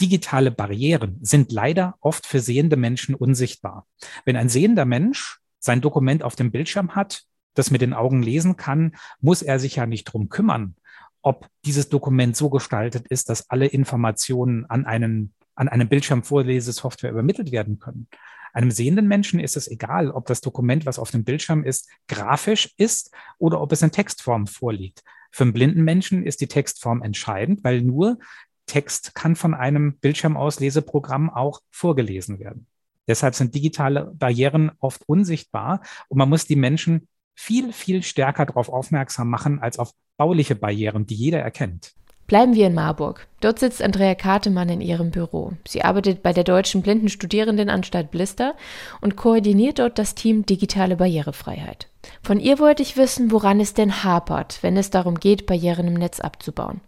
digitale 0.00 0.50
Barrieren 0.50 1.18
sind 1.20 1.52
leider 1.52 1.94
oft 2.00 2.26
für 2.26 2.40
sehende 2.40 2.76
Menschen 2.76 3.14
unsichtbar. 3.14 3.86
Wenn 4.24 4.36
ein 4.36 4.48
sehender 4.48 4.84
Mensch 4.84 5.40
sein 5.58 5.80
Dokument 5.80 6.22
auf 6.22 6.36
dem 6.36 6.50
Bildschirm 6.50 6.94
hat, 6.94 7.24
das 7.54 7.70
mit 7.70 7.82
den 7.82 7.92
Augen 7.92 8.22
lesen 8.22 8.56
kann, 8.56 8.96
muss 9.20 9.42
er 9.42 9.58
sich 9.58 9.76
ja 9.76 9.86
nicht 9.86 10.04
drum 10.04 10.28
kümmern, 10.28 10.76
ob 11.20 11.48
dieses 11.64 11.88
Dokument 11.88 12.36
so 12.36 12.48
gestaltet 12.48 13.06
ist, 13.08 13.28
dass 13.28 13.50
alle 13.50 13.66
Informationen 13.66 14.64
an 14.66 14.86
einen 14.86 15.34
an 15.60 15.68
einem 15.68 15.88
Bildschirmvorlesesoftware 15.88 17.10
übermittelt 17.10 17.52
werden 17.52 17.78
können. 17.78 18.08
Einem 18.52 18.70
sehenden 18.70 19.06
Menschen 19.08 19.40
ist 19.40 19.56
es 19.56 19.68
egal, 19.68 20.10
ob 20.10 20.26
das 20.26 20.40
Dokument, 20.40 20.86
was 20.86 20.98
auf 20.98 21.10
dem 21.10 21.24
Bildschirm 21.24 21.64
ist, 21.64 21.88
grafisch 22.08 22.72
ist 22.76 23.10
oder 23.38 23.60
ob 23.60 23.72
es 23.72 23.82
in 23.82 23.90
Textform 23.90 24.46
vorliegt. 24.46 25.02
Für 25.30 25.44
einen 25.44 25.52
blinden 25.52 25.82
Menschen 25.82 26.24
ist 26.24 26.40
die 26.40 26.48
Textform 26.48 27.02
entscheidend, 27.02 27.62
weil 27.62 27.82
nur 27.82 28.18
Text 28.66 29.14
kann 29.14 29.36
von 29.36 29.54
einem 29.54 29.98
Bildschirmausleseprogramm 29.98 31.30
auch 31.30 31.60
vorgelesen 31.70 32.38
werden. 32.38 32.66
Deshalb 33.08 33.34
sind 33.34 33.54
digitale 33.54 34.12
Barrieren 34.14 34.70
oft 34.78 35.08
unsichtbar 35.08 35.82
und 36.08 36.18
man 36.18 36.28
muss 36.28 36.46
die 36.46 36.56
Menschen 36.56 37.08
viel, 37.34 37.72
viel 37.72 38.02
stärker 38.02 38.46
darauf 38.46 38.68
aufmerksam 38.68 39.28
machen 39.28 39.58
als 39.58 39.78
auf 39.78 39.92
bauliche 40.16 40.54
Barrieren, 40.54 41.06
die 41.06 41.14
jeder 41.14 41.40
erkennt. 41.40 41.94
Bleiben 42.30 42.54
wir 42.54 42.68
in 42.68 42.74
Marburg. 42.74 43.26
Dort 43.40 43.58
sitzt 43.58 43.82
Andrea 43.82 44.14
Kartemann 44.14 44.68
in 44.68 44.80
ihrem 44.80 45.10
Büro. 45.10 45.54
Sie 45.66 45.82
arbeitet 45.82 46.22
bei 46.22 46.32
der 46.32 46.44
Deutschen 46.44 46.80
Blindenstudierendenanstalt 46.80 48.12
Blister 48.12 48.54
und 49.00 49.16
koordiniert 49.16 49.80
dort 49.80 49.98
das 49.98 50.14
Team 50.14 50.46
Digitale 50.46 50.94
Barrierefreiheit. 50.94 51.88
Von 52.22 52.38
ihr 52.38 52.60
wollte 52.60 52.84
ich 52.84 52.96
wissen, 52.96 53.32
woran 53.32 53.58
es 53.58 53.74
denn 53.74 54.04
hapert, 54.04 54.60
wenn 54.62 54.76
es 54.76 54.90
darum 54.90 55.18
geht, 55.18 55.44
Barrieren 55.46 55.88
im 55.88 55.94
Netz 55.94 56.20
abzubauen. 56.20 56.80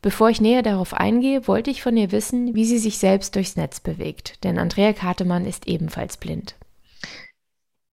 Bevor 0.00 0.30
ich 0.30 0.40
näher 0.40 0.62
darauf 0.62 0.94
eingehe, 0.94 1.46
wollte 1.46 1.70
ich 1.70 1.82
von 1.82 1.94
ihr 1.94 2.10
wissen, 2.10 2.54
wie 2.54 2.64
sie 2.64 2.78
sich 2.78 2.96
selbst 2.96 3.34
durchs 3.34 3.56
Netz 3.56 3.80
bewegt, 3.80 4.42
denn 4.42 4.58
Andrea 4.58 4.94
Kartemann 4.94 5.44
ist 5.44 5.68
ebenfalls 5.68 6.16
blind. 6.16 6.54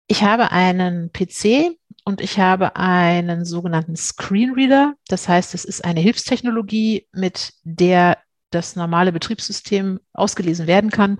Ich 0.07 0.23
habe 0.23 0.51
einen 0.51 1.09
PC 1.13 1.77
und 2.03 2.21
ich 2.21 2.39
habe 2.39 2.75
einen 2.75 3.45
sogenannten 3.45 3.95
Screenreader. 3.95 4.95
Das 5.07 5.27
heißt, 5.27 5.53
es 5.53 5.65
ist 5.65 5.85
eine 5.85 5.99
Hilfstechnologie, 5.99 7.07
mit 7.11 7.53
der 7.63 8.17
das 8.49 8.75
normale 8.75 9.11
Betriebssystem 9.11 9.99
ausgelesen 10.13 10.67
werden 10.67 10.89
kann. 10.89 11.19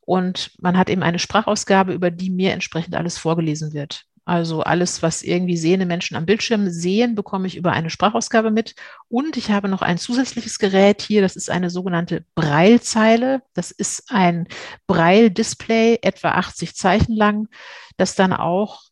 Und 0.00 0.50
man 0.60 0.76
hat 0.76 0.90
eben 0.90 1.02
eine 1.02 1.18
Sprachausgabe, 1.18 1.92
über 1.92 2.10
die 2.10 2.30
mir 2.30 2.52
entsprechend 2.52 2.96
alles 2.96 3.18
vorgelesen 3.18 3.72
wird. 3.72 4.04
Also 4.24 4.62
alles, 4.62 5.02
was 5.02 5.22
irgendwie 5.22 5.56
sehende 5.56 5.84
Menschen 5.84 6.16
am 6.16 6.26
Bildschirm 6.26 6.70
sehen, 6.70 7.16
bekomme 7.16 7.48
ich 7.48 7.56
über 7.56 7.72
eine 7.72 7.90
Sprachausgabe 7.90 8.52
mit. 8.52 8.76
Und 9.08 9.36
ich 9.36 9.50
habe 9.50 9.68
noch 9.68 9.82
ein 9.82 9.98
zusätzliches 9.98 10.60
Gerät 10.60 11.02
hier, 11.02 11.22
das 11.22 11.34
ist 11.34 11.50
eine 11.50 11.70
sogenannte 11.70 12.24
Braillezeile. 12.36 13.42
Das 13.54 13.72
ist 13.72 14.10
ein 14.10 14.46
Braille-Display, 14.86 15.98
etwa 16.02 16.32
80 16.32 16.74
Zeichen 16.76 17.16
lang, 17.16 17.48
das 17.96 18.14
dann 18.14 18.32
auch 18.32 18.82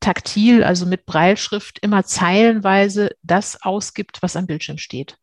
taktil, 0.00 0.64
also 0.64 0.86
mit 0.86 1.06
Brailleschrift, 1.06 1.78
immer 1.80 2.04
zeilenweise 2.04 3.10
das 3.22 3.62
ausgibt, 3.62 4.22
was 4.22 4.36
am 4.36 4.46
Bildschirm 4.46 4.78
steht. 4.78 5.18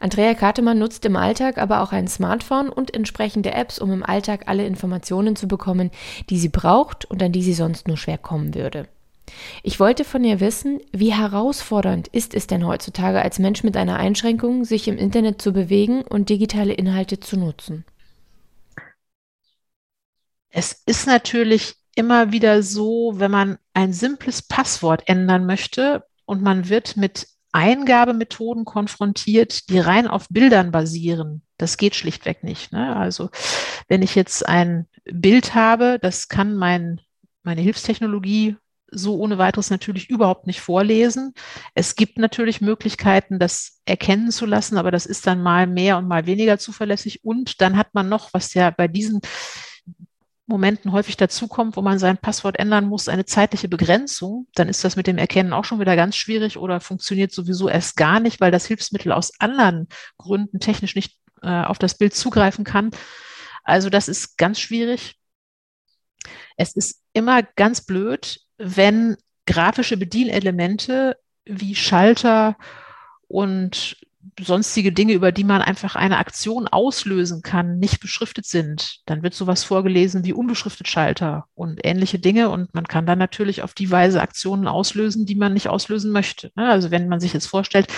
Andrea 0.00 0.34
Kartemann 0.34 0.78
nutzt 0.78 1.04
im 1.04 1.16
Alltag 1.16 1.58
aber 1.58 1.82
auch 1.82 1.92
ein 1.92 2.08
Smartphone 2.08 2.68
und 2.68 2.92
entsprechende 2.94 3.52
Apps, 3.52 3.78
um 3.78 3.92
im 3.92 4.02
Alltag 4.02 4.44
alle 4.46 4.66
Informationen 4.66 5.36
zu 5.36 5.48
bekommen, 5.48 5.90
die 6.28 6.38
sie 6.38 6.48
braucht 6.48 7.04
und 7.06 7.22
an 7.22 7.32
die 7.32 7.42
sie 7.42 7.54
sonst 7.54 7.88
nur 7.88 7.96
schwer 7.96 8.18
kommen 8.18 8.54
würde. 8.54 8.88
Ich 9.62 9.80
wollte 9.80 10.04
von 10.04 10.22
ihr 10.22 10.40
wissen, 10.40 10.80
wie 10.92 11.14
herausfordernd 11.14 12.08
ist 12.08 12.34
es 12.34 12.46
denn 12.46 12.66
heutzutage 12.66 13.22
als 13.22 13.38
Mensch 13.38 13.62
mit 13.62 13.76
einer 13.76 13.96
Einschränkung, 13.96 14.64
sich 14.64 14.86
im 14.86 14.98
Internet 14.98 15.40
zu 15.40 15.52
bewegen 15.52 16.02
und 16.02 16.28
digitale 16.28 16.74
Inhalte 16.74 17.20
zu 17.20 17.38
nutzen? 17.38 17.84
Es 20.50 20.82
ist 20.86 21.06
natürlich 21.06 21.76
immer 21.96 22.32
wieder 22.32 22.62
so, 22.62 23.14
wenn 23.16 23.30
man 23.30 23.58
ein 23.72 23.92
simples 23.92 24.42
Passwort 24.42 25.02
ändern 25.06 25.46
möchte 25.46 26.04
und 26.24 26.42
man 26.42 26.68
wird 26.68 26.96
mit 26.96 27.28
Eingabemethoden 27.52 28.64
konfrontiert, 28.64 29.68
die 29.70 29.78
rein 29.78 30.08
auf 30.08 30.26
Bildern 30.28 30.72
basieren. 30.72 31.42
Das 31.56 31.76
geht 31.76 31.94
schlichtweg 31.94 32.42
nicht. 32.42 32.72
Ne? 32.72 32.96
Also 32.96 33.30
wenn 33.86 34.02
ich 34.02 34.16
jetzt 34.16 34.46
ein 34.48 34.86
Bild 35.04 35.54
habe, 35.54 35.98
das 36.02 36.28
kann 36.28 36.56
mein, 36.56 37.00
meine 37.44 37.60
Hilfstechnologie 37.60 38.56
so 38.90 39.16
ohne 39.18 39.38
weiteres 39.38 39.70
natürlich 39.70 40.10
überhaupt 40.10 40.46
nicht 40.46 40.60
vorlesen. 40.60 41.32
Es 41.74 41.96
gibt 41.96 42.18
natürlich 42.18 42.60
Möglichkeiten, 42.60 43.38
das 43.38 43.80
erkennen 43.84 44.30
zu 44.30 44.46
lassen, 44.46 44.78
aber 44.78 44.90
das 44.90 45.06
ist 45.06 45.26
dann 45.26 45.42
mal 45.42 45.66
mehr 45.66 45.98
und 45.98 46.08
mal 46.08 46.26
weniger 46.26 46.58
zuverlässig. 46.58 47.24
Und 47.24 47.60
dann 47.60 47.76
hat 47.76 47.94
man 47.94 48.08
noch, 48.08 48.32
was 48.32 48.54
ja 48.54 48.70
bei 48.70 48.88
diesen 48.88 49.20
Momenten 50.46 50.92
häufig 50.92 51.16
dazukommt, 51.16 51.76
wo 51.76 51.82
man 51.82 51.98
sein 51.98 52.18
Passwort 52.18 52.58
ändern 52.58 52.86
muss, 52.86 53.08
eine 53.08 53.24
zeitliche 53.24 53.68
Begrenzung, 53.68 54.46
dann 54.54 54.68
ist 54.68 54.84
das 54.84 54.96
mit 54.96 55.06
dem 55.06 55.16
Erkennen 55.16 55.54
auch 55.54 55.64
schon 55.64 55.80
wieder 55.80 55.96
ganz 55.96 56.16
schwierig 56.16 56.58
oder 56.58 56.80
funktioniert 56.80 57.32
sowieso 57.32 57.68
erst 57.68 57.96
gar 57.96 58.20
nicht, 58.20 58.40
weil 58.40 58.50
das 58.50 58.66
Hilfsmittel 58.66 59.12
aus 59.12 59.32
anderen 59.40 59.88
Gründen 60.18 60.60
technisch 60.60 60.94
nicht 60.94 61.18
äh, 61.42 61.64
auf 61.64 61.78
das 61.78 61.96
Bild 61.96 62.14
zugreifen 62.14 62.64
kann. 62.64 62.90
Also 63.62 63.88
das 63.88 64.08
ist 64.08 64.36
ganz 64.36 64.60
schwierig. 64.60 65.16
Es 66.56 66.76
ist 66.76 67.02
immer 67.14 67.42
ganz 67.42 67.80
blöd, 67.80 68.40
wenn 68.58 69.16
grafische 69.46 69.96
Bedienelemente 69.96 71.16
wie 71.44 71.74
Schalter 71.74 72.56
und 73.28 73.96
sonstige 74.40 74.92
Dinge, 74.92 75.12
über 75.12 75.32
die 75.32 75.44
man 75.44 75.62
einfach 75.62 75.94
eine 75.94 76.18
Aktion 76.18 76.68
auslösen 76.68 77.42
kann, 77.42 77.78
nicht 77.78 78.00
beschriftet 78.00 78.46
sind, 78.46 79.00
dann 79.06 79.22
wird 79.22 79.34
sowas 79.34 79.64
vorgelesen 79.64 80.24
wie 80.24 80.32
unbeschriftet 80.32 80.88
Schalter 80.88 81.46
und 81.54 81.80
ähnliche 81.84 82.18
Dinge. 82.18 82.50
Und 82.50 82.74
man 82.74 82.86
kann 82.86 83.06
dann 83.06 83.18
natürlich 83.18 83.62
auf 83.62 83.74
die 83.74 83.90
Weise 83.90 84.20
Aktionen 84.20 84.66
auslösen, 84.66 85.26
die 85.26 85.34
man 85.34 85.54
nicht 85.54 85.68
auslösen 85.68 86.12
möchte. 86.12 86.50
Ne? 86.56 86.68
Also 86.68 86.90
wenn 86.90 87.08
man 87.08 87.20
sich 87.20 87.32
jetzt 87.32 87.46
vorstellt, 87.46 87.88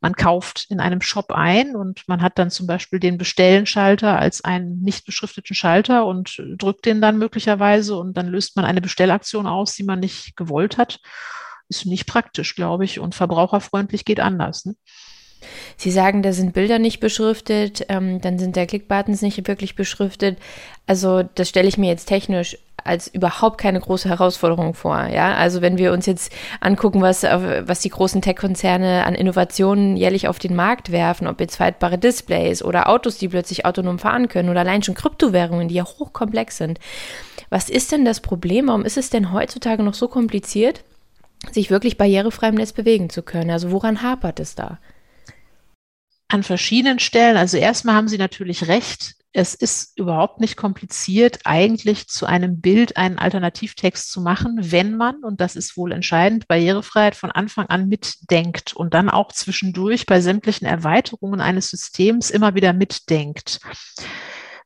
man 0.00 0.14
kauft 0.14 0.66
in 0.68 0.80
einem 0.80 1.00
Shop 1.00 1.32
ein 1.32 1.76
und 1.76 2.06
man 2.06 2.22
hat 2.22 2.38
dann 2.38 2.50
zum 2.50 2.66
Beispiel 2.66 3.00
den 3.00 3.18
Bestellen-Schalter 3.18 4.18
als 4.18 4.42
einen 4.44 4.80
nicht 4.80 5.06
beschrifteten 5.06 5.54
Schalter 5.54 6.06
und 6.06 6.42
drückt 6.56 6.86
den 6.86 7.00
dann 7.00 7.18
möglicherweise 7.18 7.96
und 7.96 8.16
dann 8.16 8.28
löst 8.28 8.56
man 8.56 8.64
eine 8.64 8.80
Bestellaktion 8.80 9.46
aus, 9.46 9.74
die 9.74 9.84
man 9.84 10.00
nicht 10.00 10.36
gewollt 10.36 10.78
hat. 10.78 11.00
Ist 11.68 11.86
nicht 11.86 12.06
praktisch, 12.06 12.54
glaube 12.54 12.84
ich, 12.84 12.98
und 12.98 13.14
verbraucherfreundlich 13.14 14.04
geht 14.04 14.20
anders. 14.20 14.64
Ne? 14.64 14.74
Sie 15.76 15.90
sagen, 15.90 16.22
da 16.22 16.32
sind 16.32 16.52
Bilder 16.52 16.78
nicht 16.78 17.00
beschriftet, 17.00 17.86
ähm, 17.88 18.20
dann 18.20 18.38
sind 18.38 18.56
da 18.56 18.66
Clickbuttons 18.66 19.22
nicht 19.22 19.46
wirklich 19.48 19.76
beschriftet. 19.76 20.38
Also 20.86 21.22
das 21.34 21.48
stelle 21.48 21.68
ich 21.68 21.78
mir 21.78 21.88
jetzt 21.88 22.06
technisch 22.06 22.56
als 22.84 23.08
überhaupt 23.08 23.58
keine 23.58 23.80
große 23.80 24.08
Herausforderung 24.08 24.74
vor. 24.74 25.06
Ja, 25.06 25.34
also 25.34 25.60
wenn 25.60 25.78
wir 25.78 25.92
uns 25.92 26.06
jetzt 26.06 26.32
angucken, 26.60 27.02
was, 27.02 27.22
was 27.22 27.80
die 27.80 27.90
großen 27.90 28.22
Tech-Konzerne 28.22 29.04
an 29.04 29.14
Innovationen 29.14 29.96
jährlich 29.96 30.28
auf 30.28 30.38
den 30.38 30.56
Markt 30.56 30.90
werfen, 30.90 31.26
ob 31.26 31.40
jetzt 31.40 31.56
faltbare 31.56 31.98
Displays 31.98 32.62
oder 32.62 32.88
Autos, 32.88 33.18
die 33.18 33.28
plötzlich 33.28 33.66
autonom 33.66 33.98
fahren 33.98 34.28
können 34.28 34.48
oder 34.48 34.60
allein 34.60 34.82
schon 34.82 34.94
Kryptowährungen, 34.94 35.68
die 35.68 35.74
ja 35.74 35.84
hochkomplex 35.84 36.56
sind. 36.56 36.78
Was 37.50 37.68
ist 37.68 37.92
denn 37.92 38.04
das 38.04 38.20
Problem? 38.20 38.68
Warum 38.68 38.84
ist 38.84 38.96
es 38.96 39.10
denn 39.10 39.32
heutzutage 39.32 39.82
noch 39.82 39.94
so 39.94 40.08
kompliziert, 40.08 40.82
sich 41.52 41.70
wirklich 41.70 41.98
barrierefrei 41.98 42.48
im 42.48 42.54
Netz 42.56 42.72
bewegen 42.72 43.10
zu 43.10 43.22
können? 43.22 43.50
Also 43.50 43.70
woran 43.70 44.02
hapert 44.02 44.40
es 44.40 44.54
da? 44.54 44.78
An 46.28 46.42
verschiedenen 46.42 46.98
Stellen. 46.98 47.36
Also 47.36 47.56
erstmal 47.56 47.94
haben 47.94 48.08
Sie 48.08 48.18
natürlich 48.18 48.68
recht. 48.68 49.14
Es 49.32 49.54
ist 49.54 49.98
überhaupt 49.98 50.40
nicht 50.40 50.56
kompliziert, 50.56 51.40
eigentlich 51.44 52.08
zu 52.08 52.26
einem 52.26 52.60
Bild 52.60 52.96
einen 52.96 53.18
Alternativtext 53.18 54.10
zu 54.10 54.20
machen, 54.20 54.58
wenn 54.58 54.96
man, 54.96 55.22
und 55.22 55.40
das 55.40 55.54
ist 55.54 55.76
wohl 55.76 55.92
entscheidend, 55.92 56.48
Barrierefreiheit 56.48 57.14
von 57.14 57.30
Anfang 57.30 57.66
an 57.66 57.88
mitdenkt 57.88 58.72
und 58.74 58.94
dann 58.94 59.10
auch 59.10 59.30
zwischendurch 59.32 60.06
bei 60.06 60.20
sämtlichen 60.20 60.66
Erweiterungen 60.66 61.40
eines 61.40 61.68
Systems 61.68 62.30
immer 62.30 62.54
wieder 62.54 62.72
mitdenkt. 62.72 63.60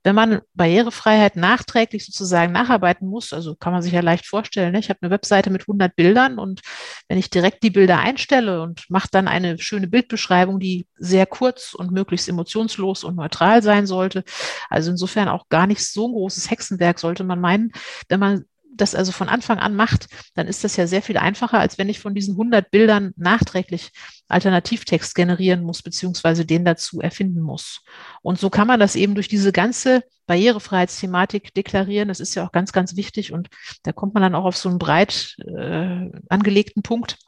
Wenn 0.04 0.14
man 0.14 0.40
Barrierefreiheit 0.54 1.36
nachträglich 1.36 2.04
sozusagen 2.04 2.52
nacharbeiten 2.52 3.08
muss, 3.08 3.32
also 3.32 3.54
kann 3.54 3.72
man 3.72 3.82
sich 3.82 3.92
ja 3.92 4.00
leicht 4.00 4.26
vorstellen, 4.26 4.72
ne? 4.72 4.78
ich 4.80 4.88
habe 4.88 4.98
eine 5.02 5.10
Webseite 5.10 5.50
mit 5.50 5.62
100 5.62 5.94
Bildern 5.94 6.38
und 6.38 6.60
wenn 7.08 7.18
ich 7.18 7.30
direkt 7.30 7.62
die 7.62 7.70
Bilder 7.70 7.98
einstelle 7.98 8.62
und 8.62 8.84
mache 8.88 9.08
dann 9.10 9.28
eine 9.28 9.58
schöne 9.58 9.86
Bildbeschreibung, 9.86 10.58
die 10.58 10.86
sehr 10.96 11.26
kurz 11.26 11.74
und 11.74 11.92
möglichst 11.92 12.28
emotionslos 12.28 13.04
und 13.04 13.16
neutral 13.16 13.62
sein 13.62 13.86
sollte, 13.86 14.24
also 14.68 14.90
insofern 14.90 15.28
auch 15.28 15.48
gar 15.48 15.66
nicht 15.66 15.84
so 15.84 16.08
ein 16.08 16.12
großes 16.12 16.50
Hexenwerk 16.50 16.98
sollte 16.98 17.24
man 17.24 17.40
meinen, 17.40 17.72
wenn 18.08 18.20
man 18.20 18.44
das 18.74 18.94
also 18.94 19.12
von 19.12 19.28
Anfang 19.28 19.58
an 19.58 19.74
macht, 19.74 20.06
dann 20.34 20.46
ist 20.46 20.64
das 20.64 20.76
ja 20.76 20.86
sehr 20.86 21.02
viel 21.02 21.16
einfacher, 21.16 21.58
als 21.58 21.78
wenn 21.78 21.88
ich 21.88 22.00
von 22.00 22.14
diesen 22.14 22.32
100 22.32 22.70
Bildern 22.70 23.12
nachträglich 23.16 23.90
Alternativtext 24.28 25.14
generieren 25.14 25.62
muss, 25.62 25.82
beziehungsweise 25.82 26.46
den 26.46 26.64
dazu 26.64 27.00
erfinden 27.00 27.40
muss. 27.40 27.82
Und 28.22 28.38
so 28.38 28.50
kann 28.50 28.66
man 28.66 28.80
das 28.80 28.96
eben 28.96 29.14
durch 29.14 29.28
diese 29.28 29.52
ganze 29.52 30.02
Barrierefreiheitsthematik 30.26 31.52
deklarieren. 31.54 32.08
Das 32.08 32.20
ist 32.20 32.34
ja 32.34 32.46
auch 32.46 32.52
ganz, 32.52 32.72
ganz 32.72 32.96
wichtig 32.96 33.32
und 33.32 33.48
da 33.82 33.92
kommt 33.92 34.14
man 34.14 34.22
dann 34.22 34.34
auch 34.34 34.44
auf 34.44 34.56
so 34.56 34.68
einen 34.68 34.78
breit 34.78 35.36
äh, 35.46 36.10
angelegten 36.28 36.82
Punkt. 36.82 37.18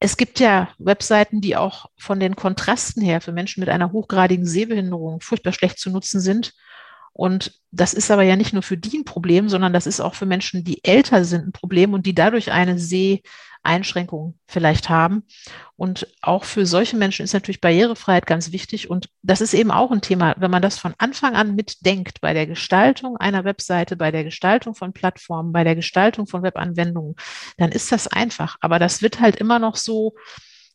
Es 0.00 0.18
gibt 0.18 0.38
ja 0.38 0.68
Webseiten, 0.78 1.40
die 1.40 1.56
auch 1.56 1.86
von 1.96 2.20
den 2.20 2.36
Kontrasten 2.36 3.02
her 3.02 3.22
für 3.22 3.32
Menschen 3.32 3.60
mit 3.60 3.70
einer 3.70 3.92
hochgradigen 3.92 4.44
Sehbehinderung 4.44 5.22
furchtbar 5.22 5.52
schlecht 5.52 5.78
zu 5.78 5.88
nutzen 5.88 6.20
sind. 6.20 6.52
Und 7.14 7.60
das 7.70 7.94
ist 7.94 8.10
aber 8.10 8.24
ja 8.24 8.34
nicht 8.34 8.52
nur 8.52 8.62
für 8.62 8.76
die 8.76 8.98
ein 8.98 9.04
Problem, 9.04 9.48
sondern 9.48 9.72
das 9.72 9.86
ist 9.86 10.00
auch 10.00 10.14
für 10.14 10.26
Menschen, 10.26 10.64
die 10.64 10.84
älter 10.84 11.24
sind, 11.24 11.46
ein 11.46 11.52
Problem 11.52 11.94
und 11.94 12.06
die 12.06 12.14
dadurch 12.14 12.50
eine 12.50 12.76
Seheinschränkung 12.76 14.36
vielleicht 14.48 14.88
haben. 14.88 15.22
Und 15.76 16.08
auch 16.22 16.42
für 16.42 16.66
solche 16.66 16.96
Menschen 16.96 17.22
ist 17.22 17.32
natürlich 17.32 17.60
Barrierefreiheit 17.60 18.26
ganz 18.26 18.50
wichtig. 18.50 18.90
Und 18.90 19.10
das 19.22 19.40
ist 19.40 19.54
eben 19.54 19.70
auch 19.70 19.92
ein 19.92 20.00
Thema, 20.00 20.34
wenn 20.38 20.50
man 20.50 20.60
das 20.60 20.76
von 20.76 20.92
Anfang 20.98 21.36
an 21.36 21.54
mitdenkt, 21.54 22.20
bei 22.20 22.34
der 22.34 22.48
Gestaltung 22.48 23.16
einer 23.16 23.44
Webseite, 23.44 23.94
bei 23.94 24.10
der 24.10 24.24
Gestaltung 24.24 24.74
von 24.74 24.92
Plattformen, 24.92 25.52
bei 25.52 25.62
der 25.62 25.76
Gestaltung 25.76 26.26
von 26.26 26.42
Webanwendungen, 26.42 27.14
dann 27.58 27.70
ist 27.70 27.92
das 27.92 28.08
einfach. 28.08 28.56
Aber 28.60 28.80
das 28.80 29.02
wird 29.02 29.20
halt 29.20 29.36
immer 29.36 29.60
noch 29.60 29.76
so, 29.76 30.16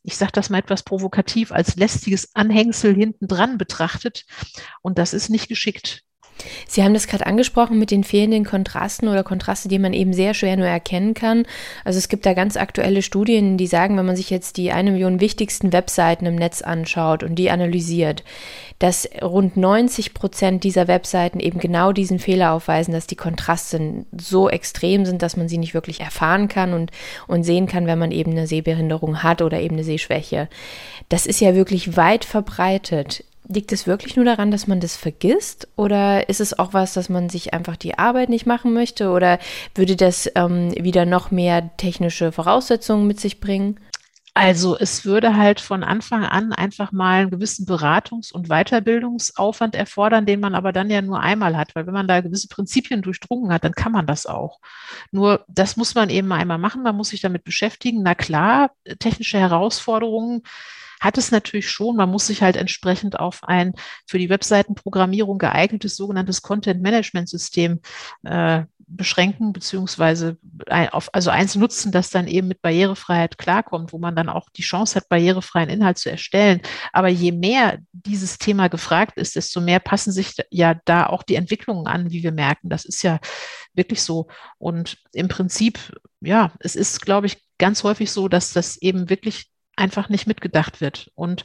ich 0.04 0.16
sage 0.16 0.32
das 0.32 0.50
mal 0.50 0.60
etwas 0.60 0.84
provokativ, 0.84 1.52
als 1.52 1.76
lästiges 1.76 2.34
Anhängsel 2.34 2.96
hinten 2.96 3.28
dran 3.28 3.58
betrachtet. 3.58 4.24
Und 4.82 4.98
das 4.98 5.14
ist 5.14 5.30
nicht 5.30 5.50
geschickt. 5.50 6.06
Sie 6.68 6.84
haben 6.84 6.94
das 6.94 7.08
gerade 7.08 7.26
angesprochen 7.26 7.80
mit 7.80 7.92
den 7.92 8.04
fehlenden 8.04 8.46
Kontrasten 8.46 9.08
oder 9.08 9.24
Kontraste, 9.24 9.68
die 9.68 9.80
man 9.80 9.94
eben 9.94 10.14
sehr 10.14 10.34
schwer 10.34 10.58
nur 10.58 10.68
erkennen 10.68 11.14
kann. 11.14 11.46
Also 11.84 11.98
es 11.98 12.10
gibt 12.10 12.26
da 12.26 12.34
ganz 12.34 12.58
aktuelle 12.58 13.02
Studien, 13.02 13.58
die 13.58 13.68
sagen, 13.68 13.98
wenn 13.98 14.06
man 14.06 14.16
sich 14.16 14.30
jetzt 14.30 14.58
die 14.58 14.72
eine 14.72 14.92
Million 14.92 15.20
wichtigsten 15.20 15.74
Webseiten 15.74 16.26
im 16.26 16.36
Netz 16.36 16.62
anschaut 16.62 17.24
und 17.24 17.36
die 17.36 17.50
analysiert, 17.50 18.24
dass 18.80 19.10
rund 19.22 19.58
90 19.58 20.14
Prozent 20.14 20.64
dieser 20.64 20.88
Webseiten 20.88 21.40
eben 21.40 21.60
genau 21.60 21.92
diesen 21.92 22.18
Fehler 22.20 22.54
aufweisen, 22.54 22.94
dass 22.94 23.08
die 23.08 23.18
Kontraste 23.18 24.06
so 24.18 24.50
extrem 24.50 25.06
sind, 25.06 25.22
dass 25.22 25.38
man 25.38 25.50
sie 25.50 25.58
nicht 25.58 25.74
wirklich 25.74 26.00
erfahren 26.00 26.48
kann 26.48 26.74
und, 26.74 26.92
und 27.28 27.44
sehen 27.44 27.68
kann, 27.68 27.88
wenn 27.88 28.00
man 28.00 28.12
eben 28.12 28.32
eine 28.32 28.48
Sehbehinderung 28.48 29.22
hat 29.22 29.42
oder 29.42 29.60
eben 29.60 29.76
eine 29.76 29.84
Sehschwäche. 29.84 30.48
Das 31.10 31.26
ist 31.26 31.42
ja 31.42 31.56
wirklich 31.56 31.98
weit 31.98 32.24
verbreitet. 32.24 33.24
Liegt 33.52 33.72
es 33.72 33.88
wirklich 33.88 34.16
nur 34.16 34.26
daran, 34.26 34.52
dass 34.52 34.68
man 34.68 34.80
das 34.80 34.96
vergisst? 34.96 35.68
Oder 35.76 36.30
ist 36.30 36.40
es 36.40 36.58
auch 36.60 36.74
was, 36.74 36.94
dass 36.94 37.10
man 37.10 37.30
sich 37.30 37.52
einfach 37.52 37.78
die 37.78 37.98
Arbeit 37.98 38.30
nicht 38.30 38.46
machen 38.46 38.74
möchte? 38.74 39.10
Oder 39.10 39.40
würde 39.74 39.96
das 39.96 40.32
ähm, 40.36 40.72
wieder 40.76 41.08
noch 41.08 41.32
mehr 41.32 41.76
technische 41.78 42.32
Voraussetzungen 42.32 43.08
mit 43.08 43.20
sich 43.20 43.40
bringen? 43.40 43.80
Also 44.36 44.78
es 44.78 45.04
würde 45.04 45.36
halt 45.36 45.60
von 45.62 45.84
Anfang 45.84 46.24
an 46.24 46.54
einfach 46.54 46.92
mal 46.92 47.22
einen 47.22 47.32
gewissen 47.32 47.66
Beratungs- 47.66 48.32
und 48.32 48.50
Weiterbildungsaufwand 48.50 49.74
erfordern, 49.74 50.28
den 50.28 50.40
man 50.40 50.54
aber 50.54 50.72
dann 50.72 50.92
ja 50.92 51.02
nur 51.02 51.20
einmal 51.20 51.58
hat, 51.58 51.74
weil 51.74 51.88
wenn 51.88 51.94
man 51.94 52.08
da 52.08 52.22
gewisse 52.22 52.50
Prinzipien 52.50 53.02
durchdrungen 53.02 53.52
hat, 53.52 53.64
dann 53.64 53.74
kann 53.74 53.92
man 53.92 54.06
das 54.06 54.28
auch. 54.28 54.60
Nur 55.12 55.44
das 55.48 55.76
muss 55.76 55.96
man 55.96 56.12
eben 56.12 56.32
einmal 56.32 56.60
machen, 56.60 56.84
man 56.84 56.96
muss 56.96 57.10
sich 57.10 57.22
damit 57.22 57.44
beschäftigen. 57.44 58.04
Na 58.04 58.14
klar, 58.14 58.70
technische 59.00 59.40
Herausforderungen 59.40 60.44
hat 61.00 61.18
es 61.18 61.32
natürlich 61.32 61.70
schon. 61.70 61.96
Man 61.96 62.10
muss 62.10 62.28
sich 62.28 62.42
halt 62.42 62.58
entsprechend 62.58 63.20
auf 63.20 63.44
ein 63.44 63.74
für 64.08 64.20
die 64.20 64.30
Webseitenprogrammierung 64.30 65.38
geeignetes 65.38 65.96
sogenanntes 65.96 66.42
Content-Management-System 66.42 67.80
äh, 68.24 68.64
beschränken, 68.90 69.54
beziehungsweise 69.54 70.38
auf, 70.92 71.14
also 71.14 71.30
eins 71.30 71.56
nutzen, 71.56 71.92
das 71.92 72.10
dann 72.10 72.28
eben 72.28 72.48
mit 72.48 72.62
Barrierefreiheit 72.62 73.38
klarkommt, 73.38 73.94
wo 73.94 74.00
man 74.00 74.16
dann 74.16 74.30
auch 74.30 74.50
die 74.50 74.64
Chance 74.64 74.96
hat, 74.96 75.10
barrierefreien 75.10 75.70
Inhalt 75.70 76.00
zu 76.00 76.10
erstellen. 76.10 76.62
Aber 76.92 77.08
je 77.08 77.32
mehr 77.32 77.78
dieses 77.92 78.40
Thema 78.40 78.68
gefragt 78.68 79.18
ist, 79.18 79.36
desto 79.36 79.62
mehr 79.62 79.80
passen 79.80 80.12
sich 80.12 80.34
ja 80.50 80.76
da 80.86 81.06
auch 81.06 81.24
die 81.24 81.36
Entwicklungen 81.36 81.88
an, 81.88 82.12
wie 82.12 82.24
wir 82.24 82.32
merken. 82.32 82.70
Das 82.70 82.86
ist 82.86 83.04
ja 83.04 83.20
wirklich 83.74 84.02
so. 84.02 84.28
Und 84.58 84.98
im 85.14 85.28
Prinzip, 85.28 85.80
ja, 86.22 86.52
es 86.60 86.76
ist, 86.76 87.02
glaube 87.02 87.28
ich, 87.28 87.44
ganz 87.60 87.84
häufig 87.84 88.12
so, 88.12 88.28
dass 88.28 88.54
das 88.54 88.78
eben 88.78 89.10
wirklich 89.10 89.52
einfach 89.80 90.10
nicht 90.10 90.28
mitgedacht 90.28 90.82
wird. 90.82 91.12
Und 91.16 91.44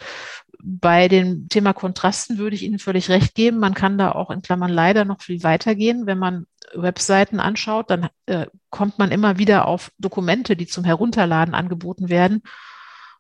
bei 0.63 1.09
dem 1.09 1.49
Thema 1.49 1.73
Kontrasten 1.73 2.39
würde 2.39 2.57
ich 2.57 2.63
Ihnen 2.63 2.79
völlig 2.79 3.09
recht 3.09 3.35
geben. 3.35 3.59
Man 3.59 3.75
kann 3.75 3.99
da 3.99 4.13
auch 4.13 4.31
in 4.31 4.43
Klammern 4.43 4.71
leider 4.71 5.05
noch 5.05 5.21
viel 5.21 5.43
weiter 5.43 5.75
gehen. 5.75 6.07
Wenn 6.07 6.19
man 6.19 6.47
Webseiten 6.75 7.41
anschaut, 7.41 7.91
dann 7.91 8.09
äh, 8.27 8.47
kommt 8.71 8.99
man 8.99 9.11
immer 9.11 9.39
wieder 9.39 9.67
auf 9.67 9.93
Dokumente, 9.99 10.57
die 10.57 10.67
zum 10.67 10.85
Herunterladen 10.85 11.55
angeboten 11.55 12.09
werden. 12.09 12.43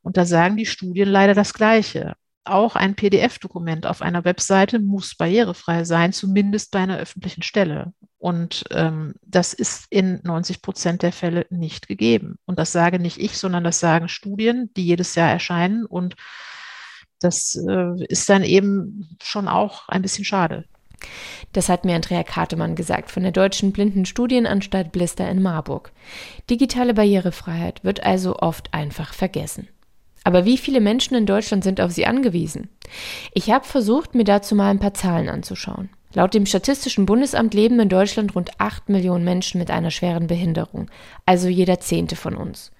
Und 0.02 0.16
da 0.16 0.24
sagen 0.24 0.56
die 0.56 0.66
Studien 0.66 1.08
leider 1.08 1.34
das 1.34 1.54
Gleiche 1.54 2.14
auch 2.44 2.76
ein 2.76 2.94
PDF-Dokument 2.94 3.86
auf 3.86 4.02
einer 4.02 4.24
Webseite 4.24 4.78
muss 4.78 5.14
barrierefrei 5.14 5.84
sein, 5.84 6.12
zumindest 6.12 6.70
bei 6.70 6.80
einer 6.80 6.98
öffentlichen 6.98 7.42
Stelle. 7.42 7.92
Und 8.18 8.64
ähm, 8.70 9.14
das 9.22 9.52
ist 9.52 9.86
in 9.90 10.20
90 10.22 10.62
Prozent 10.62 11.02
der 11.02 11.12
Fälle 11.12 11.46
nicht 11.50 11.88
gegeben. 11.88 12.36
Und 12.46 12.58
das 12.58 12.72
sage 12.72 12.98
nicht 12.98 13.18
ich, 13.18 13.38
sondern 13.38 13.64
das 13.64 13.80
sagen 13.80 14.08
Studien, 14.08 14.70
die 14.76 14.84
jedes 14.84 15.14
Jahr 15.14 15.30
erscheinen. 15.30 15.84
Und 15.84 16.16
das 17.20 17.54
äh, 17.68 18.04
ist 18.08 18.28
dann 18.28 18.42
eben 18.42 19.16
schon 19.22 19.48
auch 19.48 19.88
ein 19.88 20.02
bisschen 20.02 20.24
schade. 20.24 20.64
Das 21.52 21.68
hat 21.68 21.84
mir 21.84 21.94
Andrea 21.94 22.22
Kartemann 22.22 22.76
gesagt 22.76 23.10
von 23.10 23.22
der 23.22 23.32
Deutschen 23.32 23.72
Blindenstudienanstalt 23.72 24.92
Blister 24.92 25.30
in 25.30 25.42
Marburg. 25.42 25.92
Digitale 26.48 26.94
Barrierefreiheit 26.94 27.84
wird 27.84 28.02
also 28.02 28.36
oft 28.36 28.72
einfach 28.72 29.12
vergessen. 29.12 29.68
Aber 30.24 30.44
wie 30.44 30.58
viele 30.58 30.80
Menschen 30.80 31.14
in 31.14 31.26
Deutschland 31.26 31.62
sind 31.62 31.80
auf 31.80 31.92
sie 31.92 32.06
angewiesen? 32.06 32.70
Ich 33.34 33.50
habe 33.50 33.64
versucht, 33.64 34.14
mir 34.14 34.24
dazu 34.24 34.54
mal 34.54 34.70
ein 34.70 34.78
paar 34.78 34.94
Zahlen 34.94 35.28
anzuschauen. 35.28 35.90
Laut 36.14 36.32
dem 36.32 36.46
Statistischen 36.46 37.06
Bundesamt 37.06 37.54
leben 37.54 37.80
in 37.80 37.88
Deutschland 37.88 38.34
rund 38.34 38.50
8 38.58 38.88
Millionen 38.88 39.24
Menschen 39.24 39.58
mit 39.58 39.70
einer 39.70 39.90
schweren 39.90 40.28
Behinderung, 40.28 40.88
also 41.26 41.48
jeder 41.48 41.80
zehnte 41.80 42.14
von 42.14 42.36
uns. 42.36 42.70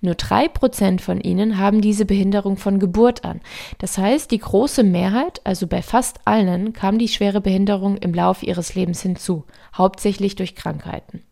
Nur 0.00 0.14
drei 0.14 0.46
Prozent 0.46 1.00
von 1.00 1.20
ihnen 1.20 1.58
haben 1.58 1.80
diese 1.80 2.04
Behinderung 2.04 2.56
von 2.56 2.78
Geburt 2.78 3.24
an. 3.24 3.40
Das 3.78 3.98
heißt, 3.98 4.30
die 4.30 4.38
große 4.38 4.84
Mehrheit, 4.84 5.40
also 5.42 5.66
bei 5.66 5.82
fast 5.82 6.20
allen, 6.24 6.72
kam 6.72 6.98
die 6.98 7.08
schwere 7.08 7.40
Behinderung 7.40 7.96
im 7.96 8.14
Laufe 8.14 8.46
ihres 8.46 8.76
Lebens 8.76 9.02
hinzu, 9.02 9.44
hauptsächlich 9.76 10.36
durch 10.36 10.54
Krankheiten. 10.54 11.24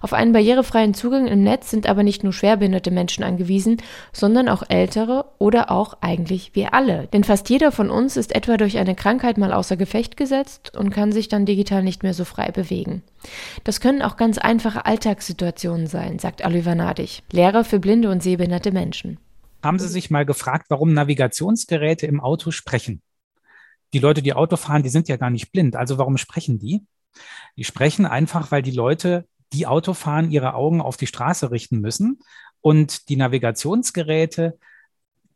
Auf 0.00 0.12
einen 0.12 0.32
barrierefreien 0.32 0.94
Zugang 0.94 1.26
im 1.26 1.42
Netz 1.42 1.70
sind 1.70 1.88
aber 1.88 2.02
nicht 2.02 2.22
nur 2.22 2.32
schwerbehinderte 2.32 2.90
Menschen 2.90 3.24
angewiesen, 3.24 3.82
sondern 4.12 4.48
auch 4.48 4.62
ältere 4.68 5.26
oder 5.38 5.70
auch 5.70 5.98
eigentlich 6.00 6.54
wir 6.54 6.74
alle. 6.74 7.08
Denn 7.08 7.24
fast 7.24 7.50
jeder 7.50 7.72
von 7.72 7.90
uns 7.90 8.16
ist 8.16 8.34
etwa 8.34 8.56
durch 8.56 8.78
eine 8.78 8.94
Krankheit 8.94 9.36
mal 9.36 9.52
außer 9.52 9.76
Gefecht 9.76 10.16
gesetzt 10.16 10.76
und 10.76 10.90
kann 10.90 11.12
sich 11.12 11.28
dann 11.28 11.46
digital 11.46 11.82
nicht 11.82 12.02
mehr 12.02 12.14
so 12.14 12.24
frei 12.24 12.50
bewegen. 12.52 13.02
Das 13.64 13.80
können 13.80 14.02
auch 14.02 14.16
ganz 14.16 14.38
einfache 14.38 14.86
Alltagssituationen 14.86 15.88
sein, 15.88 16.18
sagt 16.18 16.44
Oliver 16.44 16.74
Nadig, 16.74 17.22
Lehrer 17.32 17.64
für 17.64 17.80
blinde 17.80 18.10
und 18.10 18.22
sehbehinderte 18.22 18.70
Menschen. 18.70 19.18
Haben 19.62 19.80
Sie 19.80 19.88
sich 19.88 20.08
mal 20.10 20.24
gefragt, 20.24 20.66
warum 20.68 20.92
Navigationsgeräte 20.92 22.06
im 22.06 22.20
Auto 22.20 22.52
sprechen? 22.52 23.02
Die 23.92 23.98
Leute, 23.98 24.22
die 24.22 24.34
Auto 24.34 24.56
fahren, 24.56 24.84
die 24.84 24.88
sind 24.88 25.08
ja 25.08 25.16
gar 25.16 25.30
nicht 25.30 25.50
blind. 25.50 25.74
Also 25.74 25.98
warum 25.98 26.16
sprechen 26.16 26.60
die? 26.60 26.86
Die 27.56 27.64
sprechen 27.64 28.06
einfach, 28.06 28.52
weil 28.52 28.62
die 28.62 28.70
Leute 28.70 29.26
die 29.52 29.66
Auto 29.66 29.94
fahren, 29.94 30.30
ihre 30.30 30.54
Augen 30.54 30.80
auf 30.80 30.96
die 30.96 31.06
Straße 31.06 31.50
richten 31.50 31.80
müssen 31.80 32.20
und 32.60 33.08
die 33.08 33.16
Navigationsgeräte 33.16 34.58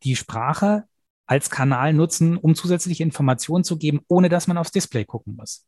die 0.02 0.16
Sprache 0.16 0.84
als 1.26 1.50
Kanal 1.50 1.92
nutzen, 1.92 2.36
um 2.36 2.54
zusätzliche 2.54 3.02
Informationen 3.02 3.64
zu 3.64 3.78
geben, 3.78 4.00
ohne 4.08 4.28
dass 4.28 4.46
man 4.46 4.58
aufs 4.58 4.72
Display 4.72 5.04
gucken 5.04 5.36
muss. 5.36 5.66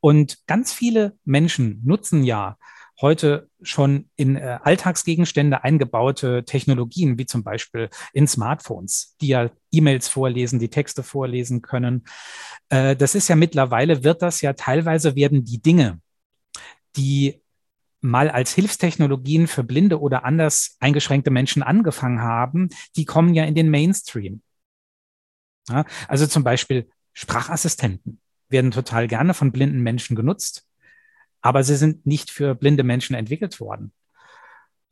Und 0.00 0.46
ganz 0.46 0.72
viele 0.72 1.16
Menschen 1.24 1.80
nutzen 1.84 2.24
ja 2.24 2.58
heute 3.00 3.48
schon 3.62 4.08
in 4.16 4.36
äh, 4.36 4.58
Alltagsgegenstände 4.62 5.64
eingebaute 5.64 6.44
Technologien, 6.44 7.18
wie 7.18 7.26
zum 7.26 7.42
Beispiel 7.42 7.88
in 8.12 8.28
Smartphones, 8.28 9.16
die 9.20 9.28
ja 9.28 9.50
E-Mails 9.72 10.08
vorlesen, 10.08 10.58
die 10.58 10.68
Texte 10.68 11.02
vorlesen 11.02 11.62
können. 11.62 12.04
Äh, 12.68 12.94
das 12.94 13.14
ist 13.14 13.28
ja 13.28 13.36
mittlerweile, 13.36 14.04
wird 14.04 14.22
das 14.22 14.40
ja 14.42 14.52
teilweise 14.52 15.16
werden 15.16 15.44
die 15.44 15.60
Dinge, 15.60 16.00
die 16.96 17.42
mal 18.04 18.30
als 18.30 18.52
Hilfstechnologien 18.52 19.46
für 19.46 19.64
blinde 19.64 19.98
oder 19.98 20.24
anders 20.24 20.76
eingeschränkte 20.78 21.30
Menschen 21.30 21.62
angefangen 21.62 22.20
haben, 22.20 22.68
die 22.96 23.06
kommen 23.06 23.34
ja 23.34 23.44
in 23.44 23.54
den 23.54 23.70
Mainstream. 23.70 24.42
Ja, 25.68 25.84
also 26.06 26.26
zum 26.26 26.44
Beispiel 26.44 26.88
Sprachassistenten 27.14 28.20
werden 28.48 28.70
total 28.70 29.08
gerne 29.08 29.32
von 29.32 29.52
blinden 29.52 29.80
Menschen 29.80 30.14
genutzt, 30.14 30.66
aber 31.40 31.64
sie 31.64 31.76
sind 31.76 32.06
nicht 32.06 32.30
für 32.30 32.54
blinde 32.54 32.84
Menschen 32.84 33.16
entwickelt 33.16 33.58
worden. 33.58 33.92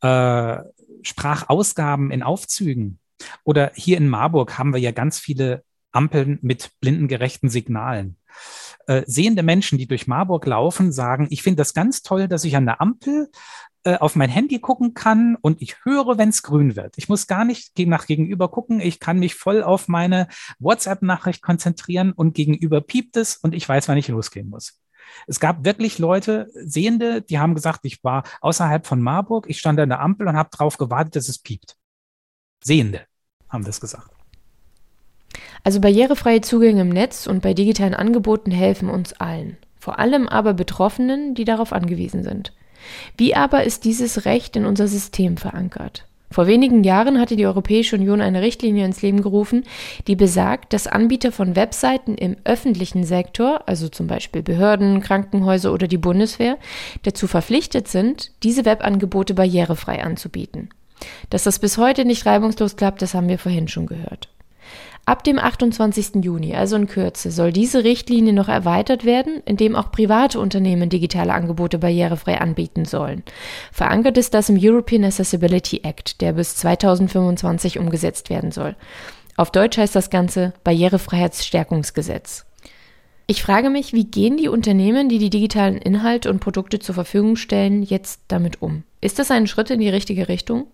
Äh, 0.01 0.63
Sprachausgaben 1.03 2.09
in 2.09 2.23
Aufzügen 2.23 2.99
oder 3.43 3.71
hier 3.75 3.97
in 3.97 4.09
Marburg 4.09 4.57
haben 4.57 4.73
wir 4.73 4.79
ja 4.79 4.91
ganz 4.91 5.19
viele 5.19 5.63
Ampeln 5.91 6.39
mit 6.41 6.71
blindengerechten 6.79 7.49
Signalen 7.49 8.17
äh, 8.87 9.03
sehende 9.05 9.43
Menschen, 9.43 9.77
die 9.77 9.87
durch 9.87 10.07
Marburg 10.07 10.45
laufen, 10.45 10.91
sagen, 10.91 11.27
ich 11.29 11.43
finde 11.43 11.57
das 11.57 11.73
ganz 11.73 12.01
toll, 12.01 12.27
dass 12.27 12.43
ich 12.43 12.55
an 12.55 12.65
der 12.65 12.81
Ampel 12.81 13.29
äh, 13.85 13.97
auf 13.97 14.15
mein 14.15 14.29
Handy 14.29 14.59
gucken 14.59 14.93
kann 14.93 15.35
und 15.41 15.61
ich 15.61 15.83
höre, 15.83 16.17
wenn 16.17 16.29
es 16.29 16.41
grün 16.41 16.75
wird. 16.75 16.97
Ich 16.97 17.09
muss 17.09 17.27
gar 17.27 17.43
nicht 17.43 17.77
nach 17.79 18.05
gegenüber 18.05 18.49
gucken. 18.49 18.79
Ich 18.79 18.99
kann 18.99 19.19
mich 19.19 19.35
voll 19.35 19.61
auf 19.61 19.87
meine 19.87 20.27
WhatsApp-Nachricht 20.59 21.41
konzentrieren 21.41 22.13
und 22.13 22.33
gegenüber 22.33 22.79
piept 22.79 23.17
es 23.17 23.35
und 23.35 23.53
ich 23.53 23.67
weiß, 23.67 23.89
wann 23.89 23.97
ich 23.97 24.07
losgehen 24.07 24.49
muss. 24.49 24.79
Es 25.27 25.39
gab 25.39 25.65
wirklich 25.65 25.99
Leute, 25.99 26.49
Sehende, 26.53 27.21
die 27.21 27.39
haben 27.39 27.55
gesagt, 27.55 27.81
ich 27.83 28.03
war 28.03 28.23
außerhalb 28.39 28.87
von 28.87 29.01
Marburg, 29.01 29.49
ich 29.49 29.59
stand 29.59 29.79
an 29.79 29.89
der 29.89 29.99
Ampel 29.99 30.27
und 30.27 30.37
habe 30.37 30.49
darauf 30.51 30.77
gewartet, 30.77 31.17
dass 31.17 31.27
es 31.27 31.39
piept. 31.39 31.75
Sehende 32.63 33.01
haben 33.49 33.65
das 33.65 33.81
gesagt. 33.81 34.09
Also 35.63 35.79
barrierefreie 35.79 36.41
Zugänge 36.41 36.81
im 36.81 36.89
Netz 36.89 37.25
und 37.25 37.41
bei 37.41 37.53
digitalen 37.53 37.93
Angeboten 37.93 38.51
helfen 38.51 38.89
uns 38.89 39.13
allen, 39.13 39.57
vor 39.79 39.99
allem 39.99 40.27
aber 40.27 40.53
Betroffenen, 40.53 41.35
die 41.35 41.45
darauf 41.45 41.71
angewiesen 41.71 42.23
sind. 42.23 42.51
Wie 43.17 43.33
aber 43.33 43.63
ist 43.63 43.85
dieses 43.85 44.25
Recht 44.25 44.57
in 44.57 44.65
unser 44.65 44.87
System 44.87 45.37
verankert? 45.37 46.05
Vor 46.33 46.47
wenigen 46.47 46.83
Jahren 46.83 47.19
hatte 47.19 47.35
die 47.35 47.45
Europäische 47.45 47.95
Union 47.95 48.19
eine 48.19 48.41
Richtlinie 48.41 48.85
ins 48.85 49.03
Leben 49.03 49.21
gerufen, 49.21 49.65
die 50.07 50.15
besagt, 50.15 50.73
dass 50.73 50.87
Anbieter 50.87 51.31
von 51.31 51.55
Webseiten 51.55 52.15
im 52.15 52.37
öffentlichen 52.43 53.03
Sektor, 53.03 53.61
also 53.67 53.87
zum 53.87 54.07
Beispiel 54.07 54.41
Behörden, 54.41 54.99
Krankenhäuser 55.01 55.71
oder 55.71 55.87
die 55.87 55.99
Bundeswehr, 55.99 56.57
dazu 57.03 57.27
verpflichtet 57.27 57.87
sind, 57.87 58.31
diese 58.41 58.65
Webangebote 58.65 59.35
barrierefrei 59.35 60.03
anzubieten. 60.03 60.69
Dass 61.29 61.43
das 61.43 61.59
bis 61.59 61.77
heute 61.77 62.03
nicht 62.03 62.25
reibungslos 62.25 62.77
klappt, 62.77 63.03
das 63.03 63.13
haben 63.13 63.29
wir 63.29 63.37
vorhin 63.37 63.67
schon 63.67 63.85
gehört. 63.85 64.29
Ab 65.05 65.25
dem 65.25 65.37
28. 65.37 66.23
Juni, 66.23 66.55
also 66.55 66.77
in 66.77 66.87
Kürze, 66.87 67.29
soll 67.29 67.51
diese 67.51 67.83
Richtlinie 67.83 68.31
noch 68.31 68.47
erweitert 68.47 69.03
werden, 69.03 69.41
indem 69.45 69.75
auch 69.75 69.91
private 69.91 70.39
Unternehmen 70.39 70.89
digitale 70.89 71.33
Angebote 71.33 71.77
barrierefrei 71.77 72.39
anbieten 72.39 72.85
sollen. 72.85 73.23
Verankert 73.73 74.17
ist 74.17 74.33
das 74.33 74.47
im 74.47 74.57
European 74.57 75.03
Accessibility 75.03 75.81
Act, 75.83 76.21
der 76.21 76.33
bis 76.33 76.55
2025 76.55 77.79
umgesetzt 77.79 78.29
werden 78.29 78.51
soll. 78.51 78.75
Auf 79.35 79.51
Deutsch 79.51 79.77
heißt 79.77 79.95
das 79.95 80.09
Ganze 80.09 80.53
Barrierefreiheitsstärkungsgesetz. 80.63 82.45
Ich 83.25 83.41
frage 83.41 83.69
mich, 83.69 83.93
wie 83.93 84.03
gehen 84.03 84.35
die 84.35 84.49
Unternehmen, 84.49 85.07
die 85.07 85.17
die 85.17 85.29
digitalen 85.29 85.77
Inhalte 85.77 86.29
und 86.29 86.39
Produkte 86.39 86.79
zur 86.79 86.95
Verfügung 86.95 87.37
stellen, 87.37 87.81
jetzt 87.81 88.19
damit 88.27 88.61
um? 88.61 88.83
Ist 88.99 89.17
das 89.17 89.31
ein 89.31 89.47
Schritt 89.47 89.69
in 89.69 89.79
die 89.79 89.89
richtige 89.89 90.27
Richtung? 90.27 90.67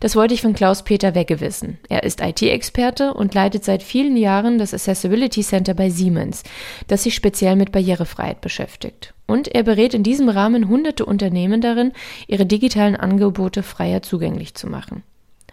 Das 0.00 0.14
wollte 0.14 0.34
ich 0.34 0.42
von 0.42 0.52
Klaus-Peter 0.52 1.14
Wegge 1.14 1.40
wissen. 1.40 1.78
Er 1.88 2.02
ist 2.02 2.20
IT-Experte 2.20 3.14
und 3.14 3.32
leitet 3.32 3.64
seit 3.64 3.82
vielen 3.82 4.18
Jahren 4.18 4.58
das 4.58 4.74
Accessibility 4.74 5.42
Center 5.42 5.72
bei 5.72 5.88
Siemens, 5.88 6.42
das 6.88 7.04
sich 7.04 7.14
speziell 7.14 7.56
mit 7.56 7.72
Barrierefreiheit 7.72 8.42
beschäftigt. 8.42 9.14
Und 9.26 9.48
er 9.48 9.62
berät 9.62 9.94
in 9.94 10.02
diesem 10.02 10.28
Rahmen 10.28 10.68
hunderte 10.68 11.06
Unternehmen 11.06 11.62
darin, 11.62 11.92
ihre 12.26 12.44
digitalen 12.44 12.96
Angebote 12.96 13.62
freier 13.62 14.02
zugänglich 14.02 14.54
zu 14.54 14.68
machen. 14.68 15.02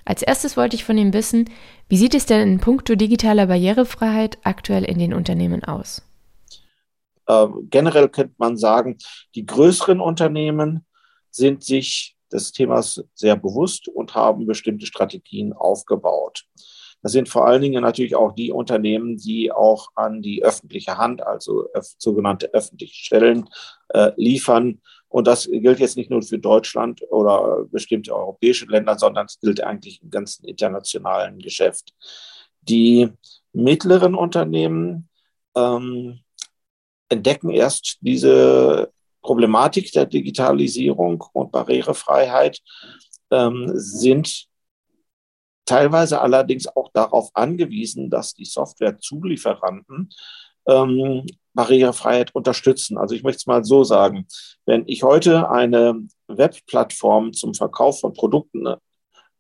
Als 0.04 0.22
erstes 0.22 0.58
wollte 0.58 0.76
ich 0.76 0.84
von 0.84 0.98
ihm 0.98 1.14
wissen, 1.14 1.50
wie 1.88 1.98
sieht 1.98 2.14
es 2.14 2.26
denn 2.26 2.42
in 2.42 2.60
puncto 2.60 2.96
digitaler 2.96 3.48
Barrierefreiheit 3.48 4.38
aktuell 4.44 4.84
in 4.84 5.00
den 5.00 5.14
Unternehmen 5.14 5.64
aus? 5.64 6.02
Äh, 7.32 7.48
generell 7.70 8.10
könnte 8.10 8.36
man 8.38 8.58
sagen, 8.58 8.98
die 9.36 9.46
größeren 9.46 10.02
Unternehmen 10.02 10.86
sind 11.30 11.64
sich 11.64 12.18
des 12.32 12.52
Themas 12.52 13.04
sehr 13.14 13.36
bewusst 13.36 13.88
und 13.88 14.16
haben 14.16 14.46
bestimmte 14.46 14.86
Strategien 14.86 15.54
aufgebaut. 15.54 16.46
Das 17.02 17.14
sind 17.14 17.30
vor 17.30 17.48
allen 17.48 17.62
Dingen 17.62 17.82
natürlich 17.82 18.16
auch 18.16 18.34
die 18.34 18.52
Unternehmen, 18.52 19.18
die 19.18 19.52
auch 19.52 19.90
an 19.96 20.22
die 20.22 20.44
öffentliche 20.44 20.98
Hand, 20.98 21.26
also 21.26 21.68
sogenannte 21.98 22.54
öffentliche 22.54 22.94
Stellen, 22.94 23.50
äh, 23.90 24.12
liefern. 24.18 24.82
Und 25.10 25.26
das 25.26 25.50
gilt 25.50 25.80
jetzt 25.80 25.98
nicht 25.98 26.10
nur 26.10 26.22
für 26.22 26.38
Deutschland 26.38 27.02
oder 27.10 27.66
bestimmte 27.72 28.16
europäische 28.16 28.66
Länder, 28.66 28.98
sondern 29.00 29.26
es 29.26 29.40
gilt 29.40 29.64
eigentlich 29.64 30.02
im 30.04 30.10
ganzen 30.10 30.46
internationalen 30.46 31.40
Geschäft. 31.40 31.94
Die 32.62 33.10
mittleren 33.52 34.16
Unternehmen 34.16 35.10
ähm, 35.56 36.20
entdecken 37.12 37.50
erst 37.50 37.98
diese 38.02 38.92
Problematik 39.22 39.92
der 39.92 40.06
Digitalisierung 40.06 41.24
und 41.34 41.52
Barrierefreiheit, 41.52 42.60
ähm, 43.30 43.72
sind 43.76 44.46
teilweise 45.66 46.22
allerdings 46.22 46.68
auch 46.68 46.90
darauf 46.94 47.30
angewiesen, 47.34 48.10
dass 48.10 48.34
die 48.34 48.46
Softwarezulieferanten 48.46 50.10
ähm, 50.68 51.26
Barrierefreiheit 51.54 52.34
unterstützen. 52.34 52.98
Also 52.98 53.16
ich 53.16 53.24
möchte 53.24 53.38
es 53.38 53.48
mal 53.48 53.64
so 53.64 53.84
sagen, 53.84 54.28
wenn 54.66 54.84
ich 54.88 55.04
heute 55.04 55.50
eine 55.50 55.96
Webplattform 56.28 57.34
zum 57.34 57.54
Verkauf 57.54 58.00
von 58.00 58.14
Produkten 58.14 58.68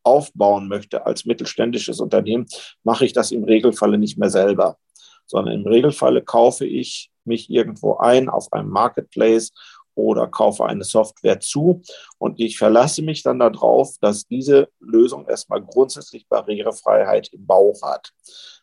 aufbauen 0.03 0.67
möchte 0.67 1.05
als 1.05 1.25
mittelständisches 1.25 1.99
Unternehmen, 1.99 2.47
mache 2.83 3.05
ich 3.05 3.13
das 3.13 3.31
im 3.31 3.43
Regelfalle 3.43 3.97
nicht 3.97 4.17
mehr 4.17 4.29
selber, 4.29 4.77
sondern 5.31 5.55
im 5.55 5.65
Regelfalle 5.65 6.21
kaufe 6.21 6.65
ich 6.65 7.09
mich 7.23 7.49
irgendwo 7.49 7.95
ein 7.95 8.27
auf 8.27 8.51
einem 8.51 8.69
Marketplace 8.69 9.51
oder 9.95 10.27
kaufe 10.27 10.65
eine 10.65 10.83
Software 10.83 11.39
zu 11.39 11.81
und 12.17 12.39
ich 12.39 12.57
verlasse 12.57 13.01
mich 13.01 13.23
dann 13.23 13.39
darauf, 13.39 13.95
dass 14.01 14.27
diese 14.27 14.67
Lösung 14.79 15.27
erstmal 15.27 15.61
grundsätzlich 15.61 16.27
Barrierefreiheit 16.27 17.29
im 17.31 17.45
Bauch 17.45 17.81
hat. 17.81 18.11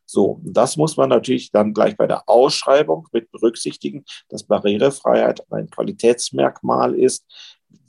So, 0.05 0.41
das 0.43 0.77
muss 0.77 0.97
man 0.97 1.09
natürlich 1.09 1.51
dann 1.51 1.73
gleich 1.73 1.97
bei 1.97 2.07
der 2.07 2.29
Ausschreibung 2.29 3.09
mit 3.13 3.31
berücksichtigen, 3.31 4.05
dass 4.29 4.45
Barrierefreiheit 4.45 5.43
ein 5.51 5.69
Qualitätsmerkmal 5.71 6.95
ist, 6.95 7.25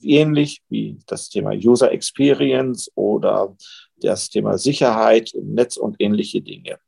ähnlich 0.02 0.62
wie 0.70 0.98
das 1.08 1.30
Thema 1.30 1.52
User 1.52 1.92
Experience 1.92 2.92
oder 2.96 3.56
das 3.98 4.30
Thema 4.30 4.58
Sicherheit 4.58 5.34
im 5.34 5.54
Netz 5.54 5.78
und 5.78 5.96
ähnliche 6.00 6.42
Dinge. 6.42 6.80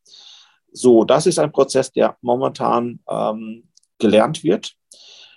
So, 0.72 1.04
das 1.04 1.26
ist 1.28 1.40
ein 1.40 1.52
Prozess, 1.52 1.92
der 1.92 2.18
momentan 2.22 3.00
ähm, 3.10 3.70
gelernt 4.00 4.44
wird. 4.44 4.74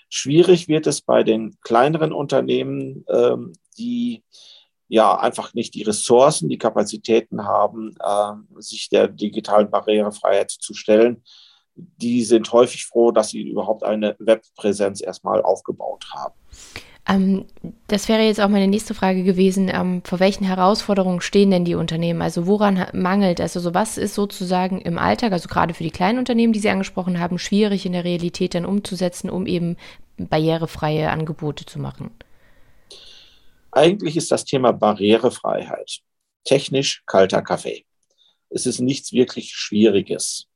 Schwierig 0.09 0.69
wird 0.69 0.87
es 0.87 1.01
bei 1.01 1.23
den 1.25 1.57
kleineren 1.61 2.13
Unternehmen, 2.13 3.05
ähm, 3.09 3.53
die 3.77 4.23
ja 4.87 5.19
einfach 5.19 5.55
nicht 5.55 5.75
die 5.75 5.83
Ressourcen, 5.83 6.49
die 6.49 6.59
Kapazitäten 6.59 7.45
haben, 7.45 7.95
äh, 8.01 8.61
sich 8.61 8.89
der 8.91 9.09
digitalen 9.09 9.71
Barrierefreiheit 9.71 10.51
zu 10.51 10.75
stellen. 10.75 11.25
Die 11.75 12.23
sind 12.23 12.53
häufig 12.53 12.87
froh, 12.87 13.11
dass 13.11 13.31
sie 13.31 13.43
überhaupt 13.43 13.83
eine 13.83 14.15
Webpräsenz 14.21 15.01
erstmal 15.01 15.43
aufgebaut 15.43 16.07
haben. 16.15 16.35
Ähm, 17.07 17.45
das 17.87 18.09
wäre 18.09 18.23
jetzt 18.23 18.41
auch 18.41 18.49
meine 18.49 18.67
nächste 18.67 18.95
Frage 18.95 19.25
gewesen. 19.25 19.71
Ähm, 19.73 20.03
vor 20.05 20.21
welchen 20.21 20.45
Herausforderungen 20.45 21.21
stehen 21.21 21.51
denn 21.51 21.65
die 21.65 21.75
Unternehmen? 21.75 22.23
Also 22.23 22.47
woran 22.47 22.87
mangelt 22.93 23.41
es? 23.41 23.57
Also 23.57 23.75
was 23.75 23.99
ist 23.99 24.15
sozusagen 24.15 24.81
im 24.81 24.99
Alltag, 24.99 25.33
also 25.33 25.49
gerade 25.49 25.75
für 25.75 25.85
die 25.85 25.91
kleinen 25.91 26.19
Unternehmen, 26.19 26.53
die 26.53 26.61
Sie 26.61 26.71
angesprochen 26.71 27.21
haben, 27.21 27.39
schwierig 27.39 27.85
in 27.85 27.93
der 27.93 28.05
Realität 28.05 28.55
dann 28.55 28.65
umzusetzen, 28.65 29.29
um 29.29 29.47
eben 29.47 29.77
barrierefreie 30.17 31.11
Angebote 31.11 31.67
zu 31.67 31.79
machen? 31.79 32.11
Eigentlich 33.73 34.17
ist 34.17 34.31
das 34.31 34.45
Thema 34.45 34.73
Barrierefreiheit 34.73 36.01
technisch 36.45 37.03
kalter 37.07 37.43
Kaffee. 37.43 37.85
Es 38.51 38.67
ist 38.67 38.81
nichts 38.81 39.13
wirklich 39.13 39.55
Schwieriges. 39.55 40.47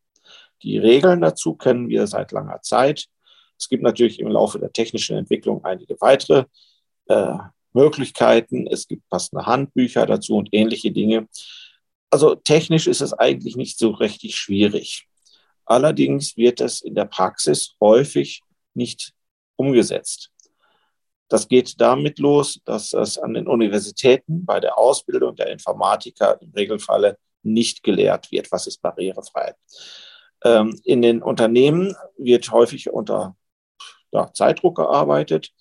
Die 0.62 0.78
Regeln 0.78 1.20
dazu 1.20 1.54
kennen 1.54 1.88
wir 1.88 2.06
seit 2.06 2.32
langer 2.32 2.60
Zeit. 2.62 3.06
Es 3.58 3.68
gibt 3.68 3.82
natürlich 3.82 4.20
im 4.20 4.28
Laufe 4.28 4.58
der 4.58 4.72
technischen 4.72 5.16
Entwicklung 5.16 5.64
einige 5.64 6.00
weitere 6.00 6.44
äh, 7.06 7.34
Möglichkeiten. 7.72 8.66
Es 8.66 8.86
gibt 8.86 9.08
passende 9.08 9.46
Handbücher 9.46 10.06
dazu 10.06 10.36
und 10.36 10.48
ähnliche 10.52 10.90
Dinge. 10.90 11.28
Also 12.10 12.34
technisch 12.34 12.86
ist 12.86 13.00
es 13.00 13.12
eigentlich 13.12 13.56
nicht 13.56 13.78
so 13.78 13.90
richtig 13.90 14.36
schwierig. 14.36 15.06
Allerdings 15.66 16.36
wird 16.36 16.60
es 16.60 16.80
in 16.80 16.94
der 16.94 17.04
Praxis 17.04 17.74
häufig 17.80 18.42
nicht 18.74 19.12
umgesetzt. 19.56 20.30
Das 21.28 21.46
geht 21.46 21.78
damit 21.78 22.18
los, 22.18 22.60
dass 22.64 22.94
es 22.94 23.18
an 23.18 23.34
den 23.34 23.46
Universitäten 23.46 24.46
bei 24.46 24.60
der 24.60 24.78
Ausbildung 24.78 25.36
der 25.36 25.48
Informatiker 25.48 26.40
im 26.40 26.52
Regelfalle 26.52 27.18
nicht 27.42 27.82
gelehrt 27.82 28.32
wird, 28.32 28.50
was 28.50 28.66
ist 28.66 28.80
Barrierefreiheit. 28.80 29.56
Ähm, 30.44 30.80
in 30.84 31.02
den 31.02 31.22
Unternehmen 31.22 31.94
wird 32.16 32.50
häufig 32.50 32.90
unter 32.90 33.36
ja, 34.12 34.32
Zeitdruck 34.32 34.76
gearbeitet. 34.76 35.52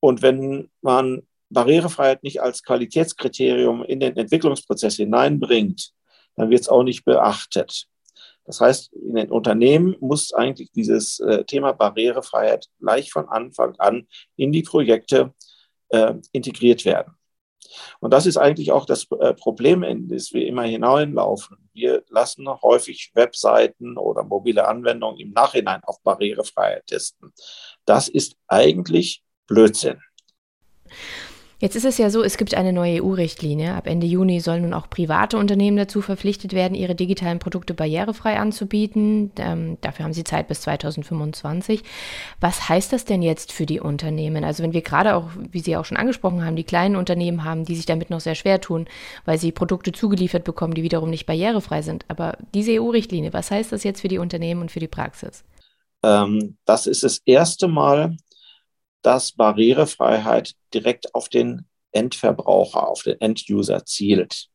Und 0.00 0.22
wenn 0.22 0.70
man 0.82 1.22
Barrierefreiheit 1.50 2.22
nicht 2.22 2.42
als 2.42 2.62
Qualitätskriterium 2.62 3.84
in 3.84 4.00
den 4.00 4.16
Entwicklungsprozess 4.16 4.96
hineinbringt, 4.96 5.92
dann 6.36 6.50
wird 6.50 6.62
es 6.62 6.68
auch 6.68 6.82
nicht 6.82 7.04
beachtet. 7.04 7.86
Das 8.44 8.60
heißt, 8.60 8.92
in 8.92 9.14
den 9.14 9.30
Unternehmen 9.30 9.96
muss 10.00 10.32
eigentlich 10.34 10.70
dieses 10.72 11.20
äh, 11.20 11.44
Thema 11.44 11.72
Barrierefreiheit 11.72 12.68
gleich 12.78 13.10
von 13.10 13.28
Anfang 13.28 13.74
an 13.78 14.06
in 14.36 14.52
die 14.52 14.62
Projekte 14.62 15.32
äh, 15.88 16.14
integriert 16.32 16.84
werden. 16.84 17.14
Und 18.00 18.12
das 18.12 18.26
ist 18.26 18.36
eigentlich 18.36 18.72
auch 18.72 18.84
das 18.84 19.06
äh, 19.20 19.34
Problem, 19.34 19.82
in 19.82 20.08
das 20.08 20.32
wir 20.32 20.46
immer 20.46 20.64
hineinlaufen. 20.64 21.56
Wir 21.72 22.04
lassen 22.08 22.46
häufig 22.62 23.12
Webseiten 23.14 23.96
oder 23.96 24.22
mobile 24.22 24.68
Anwendungen 24.68 25.18
im 25.18 25.32
Nachhinein 25.32 25.82
auf 25.84 26.02
Barrierefreiheit 26.02 26.86
testen. 26.86 27.32
Das 27.84 28.08
ist 28.08 28.36
eigentlich 28.48 29.22
Blödsinn. 29.46 29.98
Jetzt 31.64 31.76
ist 31.76 31.86
es 31.86 31.96
ja 31.96 32.10
so, 32.10 32.22
es 32.22 32.36
gibt 32.36 32.54
eine 32.54 32.74
neue 32.74 33.02
EU-Richtlinie. 33.02 33.72
Ab 33.74 33.86
Ende 33.86 34.06
Juni 34.06 34.40
sollen 34.40 34.64
nun 34.64 34.74
auch 34.74 34.90
private 34.90 35.38
Unternehmen 35.38 35.78
dazu 35.78 36.02
verpflichtet 36.02 36.52
werden, 36.52 36.74
ihre 36.74 36.94
digitalen 36.94 37.38
Produkte 37.38 37.72
barrierefrei 37.72 38.38
anzubieten. 38.38 39.30
Ähm, 39.38 39.78
dafür 39.80 40.04
haben 40.04 40.12
sie 40.12 40.24
Zeit 40.24 40.46
bis 40.48 40.60
2025. 40.60 41.82
Was 42.38 42.68
heißt 42.68 42.92
das 42.92 43.06
denn 43.06 43.22
jetzt 43.22 43.50
für 43.50 43.66
die 43.66 43.80
Unternehmen? 43.80 44.44
Also 44.44 44.62
wenn 44.62 44.74
wir 44.74 44.82
gerade 44.82 45.14
auch, 45.14 45.30
wie 45.52 45.60
Sie 45.60 45.74
auch 45.78 45.86
schon 45.86 45.96
angesprochen 45.96 46.44
haben, 46.44 46.56
die 46.56 46.64
kleinen 46.64 46.96
Unternehmen 46.96 47.44
haben, 47.44 47.64
die 47.64 47.76
sich 47.76 47.86
damit 47.86 48.10
noch 48.10 48.20
sehr 48.20 48.34
schwer 48.34 48.60
tun, 48.60 48.86
weil 49.24 49.38
sie 49.38 49.50
Produkte 49.50 49.92
zugeliefert 49.92 50.44
bekommen, 50.44 50.74
die 50.74 50.82
wiederum 50.82 51.08
nicht 51.08 51.24
barrierefrei 51.24 51.80
sind. 51.80 52.04
Aber 52.08 52.36
diese 52.52 52.78
EU-Richtlinie, 52.78 53.32
was 53.32 53.50
heißt 53.50 53.72
das 53.72 53.84
jetzt 53.84 54.02
für 54.02 54.08
die 54.08 54.18
Unternehmen 54.18 54.60
und 54.60 54.70
für 54.70 54.80
die 54.80 54.88
Praxis? 54.88 55.44
Ähm, 56.04 56.58
das 56.66 56.86
ist 56.86 57.02
das 57.02 57.22
erste 57.24 57.66
Mal, 57.66 58.16
dass 59.02 59.32
Barrierefreiheit 59.32 60.54
direkt 60.72 61.14
auf 61.14 61.28
den 61.28 61.66
Endverbraucher, 61.92 62.86
auf 62.88 63.02
den 63.02 63.20
Enduser 63.20 63.84
zielt. 63.86 64.48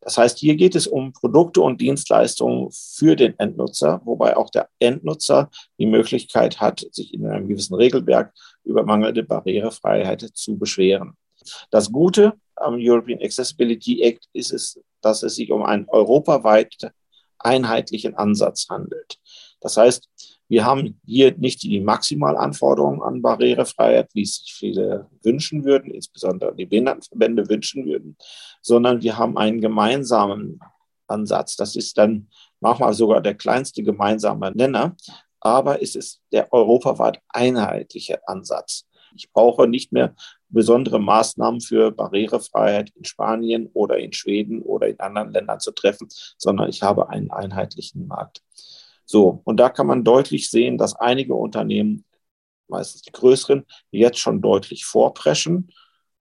Das 0.00 0.16
heißt, 0.16 0.38
hier 0.38 0.56
geht 0.56 0.74
es 0.74 0.86
um 0.86 1.12
Produkte 1.12 1.60
und 1.60 1.82
Dienstleistungen 1.82 2.70
für 2.72 3.16
den 3.16 3.38
Endnutzer, 3.38 4.00
wobei 4.04 4.34
auch 4.36 4.48
der 4.48 4.70
Endnutzer 4.78 5.50
die 5.78 5.84
Möglichkeit 5.84 6.60
hat, 6.60 6.86
sich 6.92 7.12
in 7.12 7.26
einem 7.26 7.48
gewissen 7.48 7.74
Regelwerk 7.74 8.32
über 8.64 8.82
mangelnde 8.84 9.22
Barrierefreiheit 9.22 10.22
zu 10.32 10.56
beschweren. 10.56 11.18
Das 11.70 11.92
Gute 11.92 12.32
am 12.56 12.76
European 12.78 13.20
Accessibility 13.20 14.00
Act 14.02 14.26
ist 14.32 14.52
es, 14.52 14.80
dass 15.02 15.22
es 15.22 15.34
sich 15.34 15.52
um 15.52 15.62
einen 15.62 15.86
europaweit 15.88 16.90
einheitlichen 17.38 18.14
Ansatz 18.14 18.68
handelt. 18.70 19.18
Das 19.60 19.76
heißt, 19.76 20.08
wir 20.48 20.64
haben 20.64 21.00
hier 21.06 21.36
nicht 21.36 21.62
die 21.62 21.80
Maximalanforderungen 21.80 23.02
an 23.02 23.22
Barrierefreiheit, 23.22 24.10
wie 24.14 24.22
es 24.22 24.36
sich 24.36 24.52
viele 24.52 25.08
wünschen 25.22 25.64
würden, 25.64 25.92
insbesondere 25.92 26.54
die 26.54 26.66
Behindertenverbände 26.66 27.48
wünschen 27.48 27.86
würden, 27.86 28.16
sondern 28.60 29.02
wir 29.02 29.16
haben 29.16 29.38
einen 29.38 29.60
gemeinsamen 29.60 30.60
Ansatz. 31.06 31.56
Das 31.56 31.76
ist 31.76 31.96
dann 31.98 32.28
manchmal 32.60 32.94
sogar 32.94 33.20
der 33.20 33.34
kleinste 33.34 33.82
gemeinsame 33.82 34.52
Nenner, 34.52 34.96
aber 35.40 35.82
es 35.82 35.94
ist 35.94 36.20
der 36.32 36.52
europaweit 36.52 37.20
einheitliche 37.28 38.26
Ansatz. 38.26 38.86
Ich 39.14 39.32
brauche 39.32 39.66
nicht 39.66 39.92
mehr 39.92 40.14
besondere 40.48 41.00
Maßnahmen 41.00 41.60
für 41.60 41.90
Barrierefreiheit 41.90 42.90
in 42.94 43.04
Spanien 43.04 43.68
oder 43.72 43.98
in 43.98 44.12
Schweden 44.12 44.62
oder 44.62 44.88
in 44.88 45.00
anderen 45.00 45.32
Ländern 45.32 45.60
zu 45.60 45.72
treffen, 45.72 46.08
sondern 46.38 46.68
ich 46.68 46.82
habe 46.82 47.08
einen 47.08 47.30
einheitlichen 47.30 48.06
Markt. 48.06 48.42
So, 49.10 49.40
und 49.42 49.56
da 49.56 49.70
kann 49.70 49.88
man 49.88 50.04
deutlich 50.04 50.50
sehen, 50.50 50.78
dass 50.78 50.94
einige 50.94 51.34
Unternehmen, 51.34 52.04
meistens 52.68 53.02
die 53.02 53.10
größeren, 53.10 53.66
jetzt 53.90 54.20
schon 54.20 54.40
deutlich 54.40 54.84
vorpreschen 54.84 55.72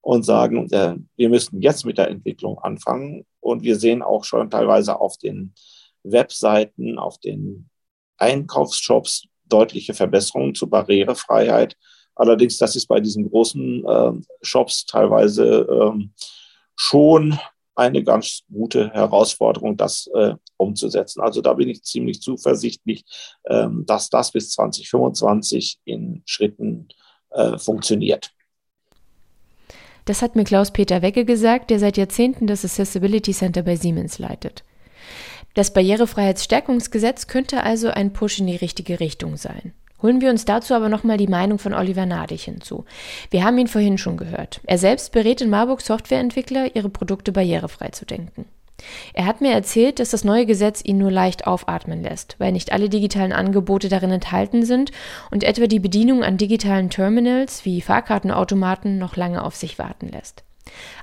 und 0.01 0.21
sagen, 0.21 0.71
äh, 0.71 0.95
wir 1.15 1.29
müssen 1.29 1.63
jetzt 1.63 1.83
mit 1.83 1.97
der 1.97 2.09
Entwicklung 2.09 2.59
anfangen. 2.59 3.25
Und 3.39 3.63
wir 3.63 3.77
sehen 3.77 4.03
auch 4.03 4.23
schon 4.23 4.51
teilweise 4.51 4.99
auf 4.99 5.17
den 5.17 5.55
Webseiten, 6.03 6.99
auf 6.99 7.17
den 7.17 7.71
Einkaufsshops 8.17 9.23
deutliche 9.45 9.95
Verbesserungen 9.95 10.53
zur 10.53 10.69
Barrierefreiheit. 10.69 11.75
Allerdings, 12.13 12.59
das 12.59 12.75
ist 12.75 12.85
bei 12.85 12.99
diesen 12.99 13.27
großen 13.27 13.83
äh, 13.83 14.11
Shops 14.43 14.85
teilweise 14.85 15.67
ähm, 15.71 16.13
schon 16.75 17.39
eine 17.75 18.03
ganz 18.03 18.43
gute 18.51 18.89
Herausforderung, 18.91 19.77
das 19.77 20.07
äh, 20.15 20.33
umzusetzen. 20.57 21.21
Also 21.21 21.41
da 21.41 21.53
bin 21.53 21.69
ich 21.69 21.83
ziemlich 21.83 22.21
zuversichtlich, 22.21 23.03
ähm, 23.47 23.83
dass 23.85 24.09
das 24.09 24.31
bis 24.31 24.51
2025 24.51 25.79
in 25.85 26.23
Schritten 26.25 26.87
äh, 27.31 27.57
funktioniert. 27.57 28.31
Das 30.05 30.21
hat 30.21 30.35
mir 30.35 30.43
Klaus-Peter 30.43 31.01
Wecke 31.01 31.25
gesagt, 31.25 31.71
der 31.71 31.79
seit 31.79 31.97
Jahrzehnten 31.97 32.47
das 32.47 32.63
Accessibility 32.63 33.33
Center 33.33 33.63
bei 33.63 33.75
Siemens 33.75 34.19
leitet. 34.19 34.63
Das 35.55 35.73
Barrierefreiheitsstärkungsgesetz 35.73 37.27
könnte 37.27 37.63
also 37.63 37.87
ein 37.87 38.13
Push 38.13 38.39
in 38.39 38.47
die 38.47 38.55
richtige 38.55 38.99
Richtung 38.99 39.37
sein. 39.37 39.73
Holen 40.05 40.21
wir 40.21 40.29
uns 40.29 40.45
dazu 40.45 40.75
aber 40.75 40.87
nochmal 40.87 41.17
die 41.17 41.25
Meinung 41.25 41.57
von 41.57 41.73
Oliver 41.73 42.05
Nadig 42.05 42.43
hinzu. 42.43 42.85
Wir 43.31 43.43
haben 43.43 43.57
ihn 43.57 43.65
vorhin 43.65 43.97
schon 43.97 44.17
gehört. 44.17 44.61
Er 44.67 44.77
selbst 44.77 45.11
berät 45.11 45.41
in 45.41 45.49
Marburg 45.49 45.81
Softwareentwickler, 45.81 46.75
ihre 46.75 46.89
Produkte 46.89 47.31
barrierefrei 47.31 47.89
zu 47.89 48.05
denken. 48.05 48.45
Er 49.15 49.25
hat 49.25 49.41
mir 49.41 49.51
erzählt, 49.51 49.97
dass 49.97 50.11
das 50.11 50.23
neue 50.23 50.45
Gesetz 50.45 50.83
ihn 50.85 50.99
nur 50.99 51.09
leicht 51.09 51.47
aufatmen 51.47 52.03
lässt, 52.03 52.35
weil 52.37 52.51
nicht 52.51 52.71
alle 52.71 52.87
digitalen 52.87 53.33
Angebote 53.33 53.89
darin 53.89 54.11
enthalten 54.11 54.63
sind 54.63 54.91
und 55.31 55.43
etwa 55.43 55.65
die 55.65 55.79
Bedienung 55.79 56.23
an 56.23 56.37
digitalen 56.37 56.91
Terminals 56.91 57.65
wie 57.65 57.81
Fahrkartenautomaten 57.81 58.99
noch 58.99 59.15
lange 59.15 59.43
auf 59.43 59.55
sich 59.55 59.79
warten 59.79 60.09
lässt. 60.09 60.43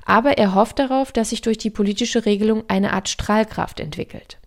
Aber 0.05 0.37
er 0.37 0.55
hofft 0.55 0.79
darauf, 0.79 1.11
dass 1.11 1.31
sich 1.31 1.41
durch 1.41 1.57
die 1.57 1.71
politische 1.71 2.25
Regelung 2.25 2.63
eine 2.69 2.93
Art 2.93 3.09
Strahlkraft 3.09 3.81
entwickelt. 3.81 4.37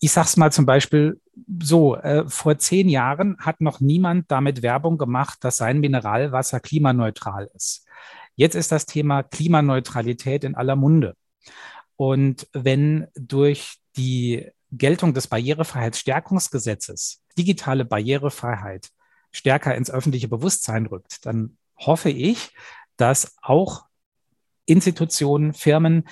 Ich 0.00 0.10
sag's 0.10 0.38
mal 0.38 0.50
zum 0.50 0.64
Beispiel 0.64 1.20
so, 1.60 1.96
äh, 1.96 2.28
vor 2.28 2.58
zehn 2.58 2.88
Jahren 2.88 3.36
hat 3.38 3.60
noch 3.60 3.80
niemand 3.80 4.30
damit 4.30 4.62
Werbung 4.62 4.98
gemacht, 4.98 5.38
dass 5.42 5.56
sein 5.56 5.80
Mineralwasser 5.80 6.60
klimaneutral 6.60 7.50
ist. 7.54 7.86
Jetzt 8.36 8.54
ist 8.54 8.72
das 8.72 8.86
Thema 8.86 9.22
Klimaneutralität 9.22 10.44
in 10.44 10.54
aller 10.54 10.76
Munde. 10.76 11.16
Und 11.96 12.48
wenn 12.52 13.06
durch 13.14 13.78
die 13.96 14.50
Geltung 14.72 15.14
des 15.14 15.26
Barrierefreiheitsstärkungsgesetzes 15.26 17.22
digitale 17.36 17.84
Barrierefreiheit 17.84 18.90
stärker 19.30 19.74
ins 19.74 19.90
öffentliche 19.90 20.28
Bewusstsein 20.28 20.86
rückt, 20.86 21.24
dann 21.26 21.56
hoffe 21.76 22.10
ich, 22.10 22.50
dass 22.96 23.36
auch 23.42 23.84
Institutionen, 24.64 25.52
Firmen, 25.52 26.08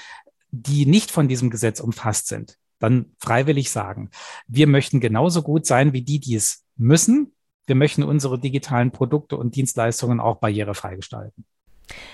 die 0.51 0.87
nicht 0.87 1.11
von 1.11 1.29
diesem 1.29 1.51
Gesetz 1.51 1.81
umfasst 1.81 2.29
sind, 2.29 2.59
dann 2.81 3.13
freiwillig 3.19 3.71
sagen, 3.71 4.11
wir 4.49 4.67
möchten 4.67 4.99
genauso 4.99 5.43
gut 5.43 5.67
sein 5.67 5.93
wie 5.93 6.03
die, 6.03 6.19
die 6.19 6.35
es 6.35 6.65
müssen. 6.77 7.33
Wir 7.67 7.77
möchten 7.77 8.03
unsere 8.03 8.41
digitalen 8.41 8.91
Produkte 8.91 9.37
und 9.37 9.55
Dienstleistungen 9.55 10.19
auch 10.19 10.37
barrierefrei 10.37 10.97
gestalten. 10.97 11.45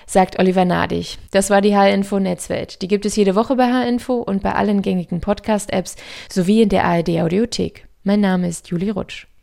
sagt 0.05 0.37
Oliver 0.39 0.65
Nadig. 0.65 1.17
Das 1.31 1.49
war 1.49 1.61
die 1.61 1.75
H-Info 1.75 2.19
Netzwelt. 2.19 2.81
Die 2.81 2.87
gibt 2.87 3.05
es 3.05 3.15
jede 3.15 3.35
Woche 3.35 3.55
bei 3.55 3.71
H-Info 3.71 4.15
und 4.15 4.43
bei 4.43 4.53
allen 4.53 4.81
gängigen 4.81 5.21
Podcast-Apps 5.21 5.95
sowie 6.29 6.61
in 6.61 6.69
der 6.69 6.85
ARD 6.85 7.09
Audiothek. 7.21 7.87
Mein 8.03 8.21
Name 8.21 8.47
ist 8.47 8.69
Juli 8.69 8.89
Rutsch. 8.89 9.27